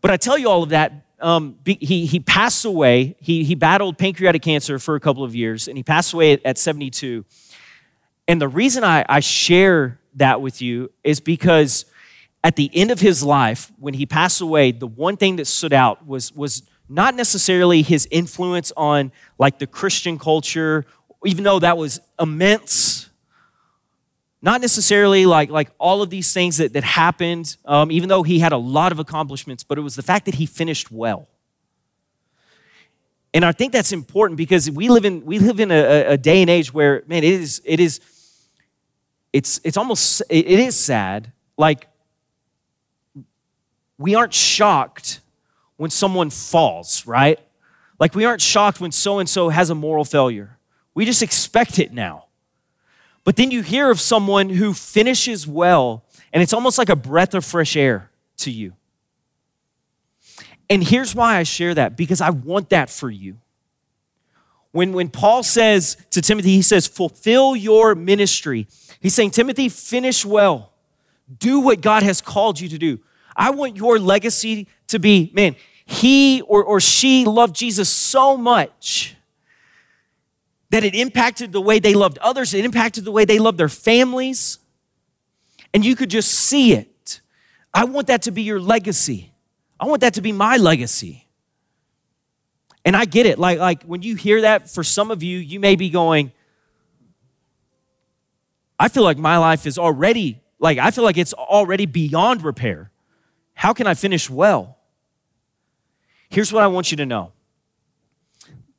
But 0.01 0.11
i 0.11 0.17
tell 0.17 0.37
you 0.37 0.49
all 0.51 0.65
of 0.65 0.71
that 0.71 1.05
um, 1.21 1.59
he, 1.65 2.07
he 2.07 2.21
passed 2.21 2.65
away. 2.65 3.17
He, 3.19 3.43
he 3.43 3.57
battled 3.57 3.99
pancreatic 3.99 4.43
cancer 4.43 4.79
for 4.79 4.95
a 4.95 5.01
couple 5.01 5.23
of 5.23 5.35
years 5.35 5.69
and 5.69 5.77
he 5.77 5.85
passed 5.85 6.13
away 6.13 6.33
at, 6.33 6.45
at 6.45 6.59
72 6.59 7.25
and 8.29 8.41
the 8.41 8.47
reason 8.47 8.85
I, 8.85 9.05
I 9.09 9.21
share 9.21 9.99
that 10.17 10.43
with 10.43 10.61
you 10.61 10.93
is 11.03 11.19
because 11.19 11.87
at 12.45 12.57
the 12.57 12.71
end 12.75 12.91
of 12.91 13.01
his 13.01 13.23
life, 13.23 13.73
when 13.79 13.95
he 13.95 14.05
passed 14.05 14.43
away, 14.43 14.71
the 14.71 14.87
one 14.87 15.17
thing 15.17 15.37
that 15.37 15.47
stood 15.47 15.73
out 15.73 16.07
was, 16.07 16.33
was 16.35 16.63
not 16.89 17.15
necessarily 17.15 17.83
his 17.83 18.07
influence 18.11 18.71
on 18.77 19.13
like 19.39 19.59
the 19.59 19.67
Christian 19.67 20.19
culture, 20.19 20.85
even 21.25 21.43
though 21.43 21.59
that 21.59 21.79
was 21.79 22.01
immense. 22.21 23.09
Not 24.43 24.61
necessarily 24.61 25.27
like, 25.27 25.51
like 25.51 25.71
all 25.79 26.03
of 26.03 26.11
these 26.11 26.33
things 26.33 26.59
that, 26.59 26.75
that 26.75 26.85
happened, 26.85 27.57
um, 27.65 27.91
even 27.91 28.09
though 28.09 28.23
he 28.23 28.39
had 28.39 28.53
a 28.53 28.59
lot 28.59 28.93
of 28.93 28.99
accomplishments, 28.99 29.65
but 29.65 29.79
it 29.79 29.81
was 29.81 29.97
the 29.97 30.03
fact 30.03 30.27
that 30.27 30.35
he 30.35 30.47
finished 30.47 30.93
well. 30.93 31.29
And 33.35 33.45
I 33.45 33.53
think 33.53 33.73
that's 33.73 33.93
important 33.93 34.37
because 34.37 34.71
we 34.71 34.89
live 34.89 35.05
in, 35.05 35.25
we 35.25 35.39
live 35.39 35.61
in 35.61 35.71
a, 35.71 36.13
a 36.13 36.17
day 36.17 36.41
and 36.41 36.49
age 36.49 36.73
where, 36.73 37.03
man, 37.07 37.25
it 37.25 37.33
is, 37.33 37.61
it 37.65 37.81
is, 37.81 38.01
it's, 39.33 39.61
it's 39.65 39.77
almost, 39.77 40.23
it 40.29 40.47
is 40.47 40.77
sad. 40.77 41.33
Like, 41.57 41.87
we 43.99 44.15
aren't 44.15 44.35
shocked 44.35 45.21
when 45.77 45.91
someone 45.91 46.31
falls, 46.31 47.07
right? 47.07 47.39
Like, 47.99 48.15
we 48.15 48.25
aren't 48.25 48.41
shocked 48.41 48.81
when 48.81 48.93
so 48.93 49.19
and 49.19 49.29
so 49.29 49.49
has 49.49 49.71
a 49.71 49.75
moral 49.75 50.05
failure. 50.05 50.59
We 50.95 51.05
just 51.05 51.23
expect 51.23 51.79
it 51.79 51.93
now. 51.93 52.27
But 53.25 53.37
then 53.37 53.51
you 53.51 53.63
hear 53.63 53.91
of 53.91 54.01
someone 54.01 54.49
who 54.49 54.73
finishes 54.73 55.47
well, 55.47 56.05
and 56.33 56.43
it's 56.43 56.53
almost 56.53 56.79
like 56.79 56.89
a 56.89 56.97
breath 56.97 57.35
of 57.35 57.45
fresh 57.45 57.77
air 57.77 58.11
to 58.39 58.51
you. 58.51 58.73
And 60.71 60.83
here's 60.83 61.15
why 61.15 61.37
I 61.37 61.43
share 61.43 61.75
that 61.75 61.97
because 61.97 62.21
I 62.21 62.31
want 62.31 62.71
that 62.71 62.91
for 62.91 63.11
you. 63.11 63.39
When, 64.79 64.93
when 64.93 65.09
Paul 65.09 65.43
says 65.43 65.97
to 66.11 66.23
Timothy, 66.23 66.51
he 66.51 66.63
says, 66.63 66.87
fulfill 66.87 67.57
your 67.57 67.97
ministry. 67.97 68.69
He's 69.01 69.13
saying, 69.13 69.33
Timothy, 69.33 69.69
finish 69.69 70.25
well. 70.25 70.73
Do 71.37 71.59
what 71.59 71.81
God 71.81 72.05
has 72.05 72.21
called 72.21 72.61
you 72.61 72.69
to 72.69 72.79
do. 72.79 73.01
I 73.35 73.51
want 73.51 73.77
your 73.77 73.99
legacy 73.99 74.69
to 74.87 75.01
be, 75.01 75.33
man, 75.35 75.57
he 75.85 76.43
or, 76.43 76.63
or 76.63 76.79
she 76.79 77.25
loved 77.25 77.57
Jesus 77.57 77.89
so 77.89 78.37
much 78.37 79.17
that 80.71 80.85
it 80.85 80.95
impacted 80.95 81.51
the 81.51 81.61
way 81.61 81.81
they 81.81 81.95
loved 81.95 82.19
others, 82.19 82.55
it 82.55 82.65
impacted 82.65 83.05
the 83.05 83.11
way 83.11 83.25
they 83.25 83.41
loved 83.41 83.59
their 83.59 83.69
families, 83.69 84.61
and 85.75 85.85
you 85.85 85.97
could 85.97 86.09
just 86.09 86.31
see 86.31 86.73
it. 86.75 87.21
I 87.75 87.83
want 87.83 88.07
that 88.07 88.23
to 88.23 88.31
be 88.31 88.43
your 88.43 88.61
legacy. 88.61 89.33
I 89.81 89.87
want 89.87 90.03
that 90.03 90.15
to 90.15 90.21
be 90.21 90.31
my 90.31 90.57
legacy. 90.57 91.28
And 92.89 92.97
I 92.97 93.05
get 93.05 93.27
it. 93.27 93.39
Like, 93.39 93.59
like 93.59 93.83
when 93.83 94.01
you 94.01 94.15
hear 94.15 94.41
that, 94.41 94.71
for 94.71 94.83
some 94.83 95.11
of 95.11 95.23
you, 95.23 95.37
you 95.37 95.61
may 95.61 95.77
be 95.77 95.91
going, 95.91 96.33
I 98.79 98.89
feel 98.89 99.03
like 99.03 99.19
my 99.19 99.37
life 99.37 99.67
is 99.67 99.77
already, 99.77 100.41
like, 100.59 100.79
I 100.79 100.91
feel 100.91 101.05
like 101.05 101.19
it's 101.19 101.35
already 101.35 101.85
beyond 101.85 102.43
repair. 102.43 102.91
How 103.53 103.75
can 103.75 103.87
I 103.87 103.93
finish 103.93 104.31
well? 104.31 104.79
Here's 106.31 106.51
what 106.51 106.63
I 106.63 106.69
want 106.69 106.91
you 106.91 106.97
to 106.97 107.05
know. 107.05 107.33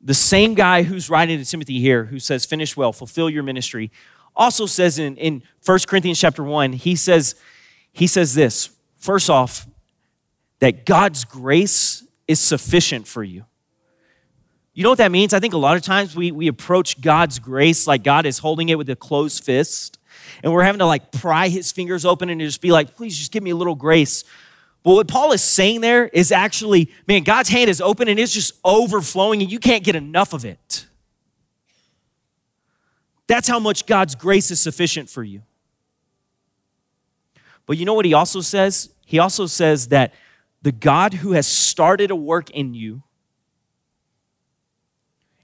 The 0.01 0.15
same 0.15 0.55
guy 0.55 0.81
who's 0.81 1.11
writing 1.11 1.37
to 1.37 1.45
Timothy 1.45 1.79
here, 1.79 2.05
who 2.05 2.17
says, 2.17 2.47
finish 2.47 2.75
well, 2.75 2.91
fulfill 2.91 3.29
your 3.29 3.43
ministry, 3.43 3.91
also 4.35 4.65
says 4.65 4.97
in, 4.97 5.17
in 5.17 5.43
1 5.63 5.79
Corinthians 5.87 6.19
chapter 6.19 6.43
1, 6.43 6.73
he 6.73 6.95
says, 6.95 7.35
he 7.91 8.07
says 8.07 8.33
this. 8.33 8.71
First 8.97 9.29
off, 9.29 9.67
that 10.61 10.87
God's 10.87 11.25
grace 11.25 12.03
is 12.27 12.39
sufficient 12.39 13.07
for 13.07 13.23
you. 13.23 13.45
You 14.73 14.84
know 14.84 14.89
what 14.89 14.99
that 14.99 15.12
means? 15.12 15.34
I 15.34 15.39
think 15.39 15.53
a 15.53 15.58
lot 15.58 15.75
of 15.75 15.84
times 15.84 16.15
we, 16.15 16.32
we 16.32 16.47
approach 16.47 17.01
God's 17.01 17.39
grace 17.39 17.88
like 17.88 18.03
God 18.03 18.25
is 18.25 18.38
holding 18.38 18.69
it 18.69 18.77
with 18.77 18.89
a 18.89 18.95
closed 18.95 19.43
fist, 19.43 19.99
and 20.43 20.53
we're 20.53 20.63
having 20.63 20.79
to 20.79 20.86
like 20.86 21.12
pry 21.12 21.49
his 21.49 21.71
fingers 21.71 22.05
open 22.05 22.29
and 22.29 22.39
just 22.39 22.62
be 22.62 22.71
like, 22.71 22.95
please 22.95 23.17
just 23.17 23.32
give 23.32 23.43
me 23.43 23.49
a 23.49 23.55
little 23.55 23.75
grace. 23.75 24.23
But 24.84 24.93
what 24.93 25.08
Paul 25.08 25.34
is 25.34 25.41
saying 25.41 25.82
there 25.82 26.08
is 26.08 26.32
actually, 26.32 26.91
man, 27.08 27.23
God's 27.23 27.49
hand 27.49 27.69
is 27.69 27.82
open 27.82 28.08
and 28.08 28.19
it's 28.19 28.34
just 28.34 28.53
overflowing, 28.63 29.41
and 29.41 29.51
you 29.51 29.60
can't 29.60 29.84
get 29.84 29.95
enough 29.95 30.34
of 30.34 30.45
it. 30.45 30.86
That's 33.27 33.47
how 33.47 33.60
much 33.60 33.86
God's 33.86 34.15
grace 34.15 34.49
is 34.49 34.60
sufficient 34.60 35.10
for 35.10 35.23
you. 35.23 35.41
But 37.65 37.77
you 37.77 37.86
know 37.86 37.93
what 37.93 38.05
he 38.05 38.13
also 38.13 38.41
says? 38.41 38.89
He 39.05 39.19
also 39.19 39.45
says 39.45 39.89
that 39.89 40.13
the 40.62 40.71
God 40.71 41.13
who 41.15 41.34
has 41.34 41.45
started 41.45 42.10
a 42.10 42.15
work 42.15 42.49
in 42.49 42.73
you 42.73 43.03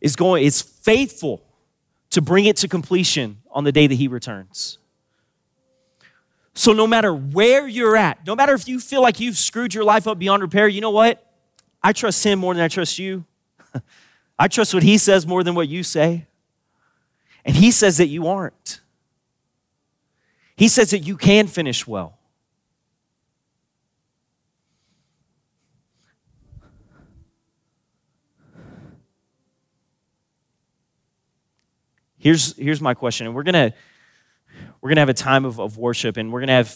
is 0.06 0.16
going 0.16 0.44
is 0.44 0.62
faithful 0.62 1.42
to 2.12 2.22
bring 2.22 2.46
it 2.46 2.56
to 2.58 2.68
completion 2.68 3.42
on 3.50 3.64
the 3.64 3.72
day 3.72 3.88
that 3.88 3.96
he 3.96 4.08
returns. 4.08 4.78
So 6.54 6.74
no 6.74 6.86
matter 6.86 7.12
where 7.12 7.68
you're 7.68 7.98
at, 7.98 8.24
no 8.26 8.36
matter 8.36 8.54
if 8.54 8.68
you 8.68 8.80
feel 8.80 9.02
like 9.02 9.20
you've 9.20 9.36
screwed 9.36 9.74
your 9.74 9.84
life 9.84 10.08
up 10.08 10.20
beyond 10.20 10.44
repair, 10.44 10.68
you 10.68 10.80
know 10.80 10.92
what? 10.92 11.26
I 11.82 11.92
trust 11.92 12.24
him 12.24 12.38
more 12.38 12.54
than 12.54 12.64
I 12.64 12.68
trust 12.68 13.00
you. 13.00 13.26
I 14.40 14.48
trust 14.48 14.76
what 14.76 14.84
he 14.84 15.00
says 15.00 15.26
more 15.26 15.44
than 15.44 15.56
what 15.56 15.68
you 15.68 15.82
say. 15.82 16.28
And 17.44 17.56
he 17.56 17.72
says 17.72 17.98
that 17.98 18.08
you 18.08 18.28
aren't. 18.28 18.82
He 20.56 20.68
says 20.68 20.92
that 20.92 21.00
you 21.00 21.18
can 21.18 21.48
finish 21.48 21.88
well. 21.88 22.20
Here's, 32.26 32.58
here's 32.58 32.82
my 32.82 32.96
question, 32.96 33.28
and 33.28 33.36
we're 33.36 33.44
gonna 33.44 33.72
we're 34.82 34.90
gonna 34.90 35.02
have 35.02 35.10
a 35.10 35.14
time 35.14 35.46
of, 35.46 35.60
of 35.60 35.78
worship, 35.78 36.18
and 36.18 36.34
we're 36.34 36.40
gonna 36.40 36.54
have 36.54 36.76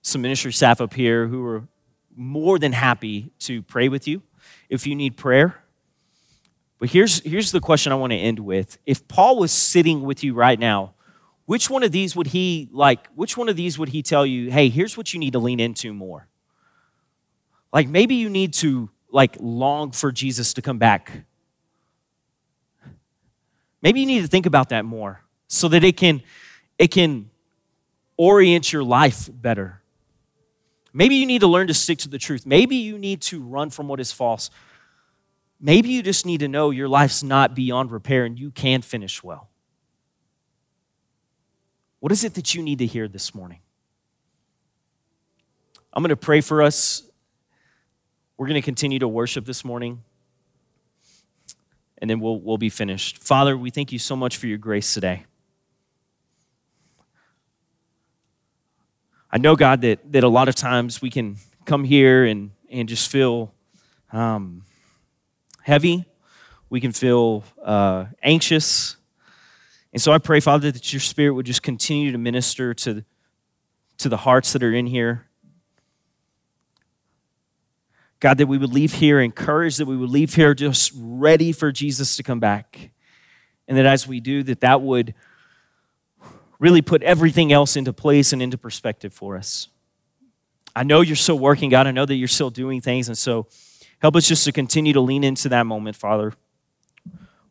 some 0.00 0.22
ministry 0.22 0.52
staff 0.52 0.80
up 0.80 0.94
here 0.94 1.26
who 1.26 1.44
are 1.44 1.66
more 2.14 2.56
than 2.56 2.70
happy 2.70 3.32
to 3.40 3.62
pray 3.62 3.88
with 3.88 4.06
you 4.06 4.22
if 4.68 4.86
you 4.86 4.94
need 4.94 5.16
prayer. 5.16 5.60
But 6.78 6.90
here's, 6.90 7.18
here's 7.22 7.50
the 7.50 7.58
question 7.58 7.90
I 7.90 7.96
want 7.96 8.12
to 8.12 8.16
end 8.16 8.38
with. 8.38 8.78
If 8.86 9.08
Paul 9.08 9.40
was 9.40 9.50
sitting 9.50 10.02
with 10.02 10.22
you 10.22 10.32
right 10.32 10.60
now, 10.60 10.94
which 11.46 11.68
one 11.68 11.82
of 11.82 11.90
these 11.90 12.14
would 12.14 12.28
he 12.28 12.68
like, 12.70 13.08
which 13.16 13.36
one 13.36 13.48
of 13.48 13.56
these 13.56 13.76
would 13.76 13.88
he 13.88 14.02
tell 14.04 14.24
you, 14.24 14.52
hey, 14.52 14.68
here's 14.68 14.96
what 14.96 15.12
you 15.12 15.18
need 15.18 15.32
to 15.32 15.40
lean 15.40 15.58
into 15.58 15.92
more? 15.92 16.28
Like 17.72 17.88
maybe 17.88 18.14
you 18.14 18.30
need 18.30 18.52
to 18.54 18.88
like 19.10 19.36
long 19.40 19.90
for 19.90 20.12
Jesus 20.12 20.54
to 20.54 20.62
come 20.62 20.78
back 20.78 21.24
Maybe 23.84 24.00
you 24.00 24.06
need 24.06 24.22
to 24.22 24.26
think 24.26 24.46
about 24.46 24.70
that 24.70 24.86
more 24.86 25.20
so 25.46 25.68
that 25.68 25.84
it 25.84 25.98
can 25.98 26.22
it 26.78 26.88
can 26.88 27.30
orient 28.16 28.72
your 28.72 28.82
life 28.82 29.28
better. 29.30 29.82
Maybe 30.92 31.16
you 31.16 31.26
need 31.26 31.40
to 31.40 31.46
learn 31.46 31.66
to 31.66 31.74
stick 31.74 31.98
to 31.98 32.08
the 32.08 32.18
truth. 32.18 32.46
Maybe 32.46 32.76
you 32.76 32.96
need 32.98 33.20
to 33.22 33.42
run 33.42 33.68
from 33.68 33.86
what 33.86 34.00
is 34.00 34.10
false. 34.10 34.48
Maybe 35.60 35.90
you 35.90 36.02
just 36.02 36.24
need 36.24 36.40
to 36.40 36.48
know 36.48 36.70
your 36.70 36.88
life's 36.88 37.22
not 37.22 37.54
beyond 37.54 37.90
repair 37.92 38.24
and 38.24 38.38
you 38.38 38.50
can 38.50 38.80
finish 38.80 39.22
well. 39.22 39.50
What 42.00 42.10
is 42.10 42.24
it 42.24 42.34
that 42.34 42.54
you 42.54 42.62
need 42.62 42.78
to 42.78 42.86
hear 42.86 43.06
this 43.06 43.34
morning? 43.34 43.60
I'm 45.92 46.02
going 46.02 46.10
to 46.10 46.16
pray 46.16 46.40
for 46.40 46.62
us. 46.62 47.02
We're 48.36 48.46
going 48.46 48.60
to 48.60 48.64
continue 48.64 48.98
to 48.98 49.08
worship 49.08 49.44
this 49.44 49.64
morning, 49.64 50.02
and 52.04 52.10
then 52.10 52.20
we'll, 52.20 52.38
we'll 52.38 52.58
be 52.58 52.68
finished. 52.68 53.16
Father, 53.16 53.56
we 53.56 53.70
thank 53.70 53.90
you 53.90 53.98
so 53.98 54.14
much 54.14 54.36
for 54.36 54.46
your 54.46 54.58
grace 54.58 54.92
today. 54.92 55.24
I 59.30 59.38
know, 59.38 59.56
God, 59.56 59.80
that, 59.80 60.12
that 60.12 60.22
a 60.22 60.28
lot 60.28 60.48
of 60.48 60.54
times 60.54 61.00
we 61.00 61.08
can 61.08 61.38
come 61.64 61.82
here 61.82 62.26
and, 62.26 62.50
and 62.68 62.90
just 62.90 63.10
feel 63.10 63.54
um, 64.12 64.66
heavy. 65.62 66.04
We 66.68 66.78
can 66.78 66.92
feel 66.92 67.42
uh, 67.64 68.04
anxious. 68.22 68.98
And 69.94 70.02
so 70.02 70.12
I 70.12 70.18
pray, 70.18 70.40
Father, 70.40 70.70
that 70.70 70.92
your 70.92 71.00
spirit 71.00 71.32
would 71.32 71.46
just 71.46 71.62
continue 71.62 72.12
to 72.12 72.18
minister 72.18 72.74
to, 72.74 73.02
to 73.96 74.10
the 74.10 74.18
hearts 74.18 74.52
that 74.52 74.62
are 74.62 74.74
in 74.74 74.88
here. 74.88 75.26
God, 78.24 78.38
that 78.38 78.46
we 78.46 78.56
would 78.56 78.72
leave 78.72 78.94
here 78.94 79.20
encouraged, 79.20 79.78
that 79.80 79.84
we 79.84 79.98
would 79.98 80.08
leave 80.08 80.32
here 80.32 80.54
just 80.54 80.94
ready 80.96 81.52
for 81.52 81.70
Jesus 81.70 82.16
to 82.16 82.22
come 82.22 82.40
back. 82.40 82.90
And 83.68 83.76
that 83.76 83.84
as 83.84 84.08
we 84.08 84.18
do, 84.18 84.42
that 84.44 84.62
that 84.62 84.80
would 84.80 85.12
really 86.58 86.80
put 86.80 87.02
everything 87.02 87.52
else 87.52 87.76
into 87.76 87.92
place 87.92 88.32
and 88.32 88.40
into 88.40 88.56
perspective 88.56 89.12
for 89.12 89.36
us. 89.36 89.68
I 90.74 90.84
know 90.84 91.02
you're 91.02 91.16
still 91.16 91.38
working, 91.38 91.68
God. 91.68 91.86
I 91.86 91.90
know 91.90 92.06
that 92.06 92.14
you're 92.14 92.26
still 92.26 92.48
doing 92.48 92.80
things. 92.80 93.08
And 93.08 93.18
so 93.18 93.46
help 93.98 94.16
us 94.16 94.26
just 94.26 94.46
to 94.46 94.52
continue 94.52 94.94
to 94.94 95.02
lean 95.02 95.22
into 95.22 95.50
that 95.50 95.66
moment, 95.66 95.94
Father. 95.94 96.32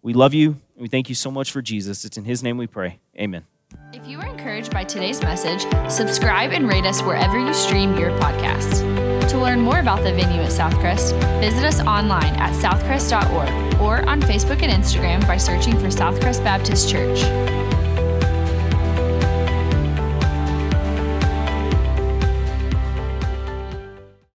We 0.02 0.16
love 0.16 0.34
you. 0.34 0.60
We 0.76 0.88
thank 0.88 1.08
you 1.08 1.14
so 1.14 1.30
much 1.30 1.52
for 1.52 1.62
Jesus. 1.62 2.04
It's 2.04 2.18
in 2.18 2.26
his 2.26 2.42
name 2.42 2.58
we 2.58 2.66
pray. 2.66 2.98
Amen. 3.16 3.46
If 3.94 4.08
you 4.08 4.18
were 4.18 4.26
encouraged 4.26 4.72
by 4.72 4.86
today's 4.86 5.22
message, 5.22 5.68
subscribe 5.88 6.52
and 6.52 6.68
rate 6.68 6.86
us 6.86 7.04
wherever 7.04 7.38
you 7.38 7.54
stream 7.54 7.96
your 7.96 8.10
podcasts. 8.18 9.03
To 9.30 9.38
learn 9.40 9.62
more 9.62 9.80
about 9.80 10.04
the 10.04 10.14
venue 10.14 10.42
at 10.42 10.52
Southcrest, 10.52 11.20
visit 11.40 11.64
us 11.64 11.80
online 11.82 12.36
at 12.36 12.54
southcrest.org 12.54 13.82
or 13.82 14.08
on 14.08 14.22
Facebook 14.22 14.62
and 14.62 14.72
Instagram 14.72 15.26
by 15.26 15.38
searching 15.38 15.74
for 15.80 15.88
Southcrest 15.88 16.44
Baptist 16.44 16.90
Church. 16.90 17.63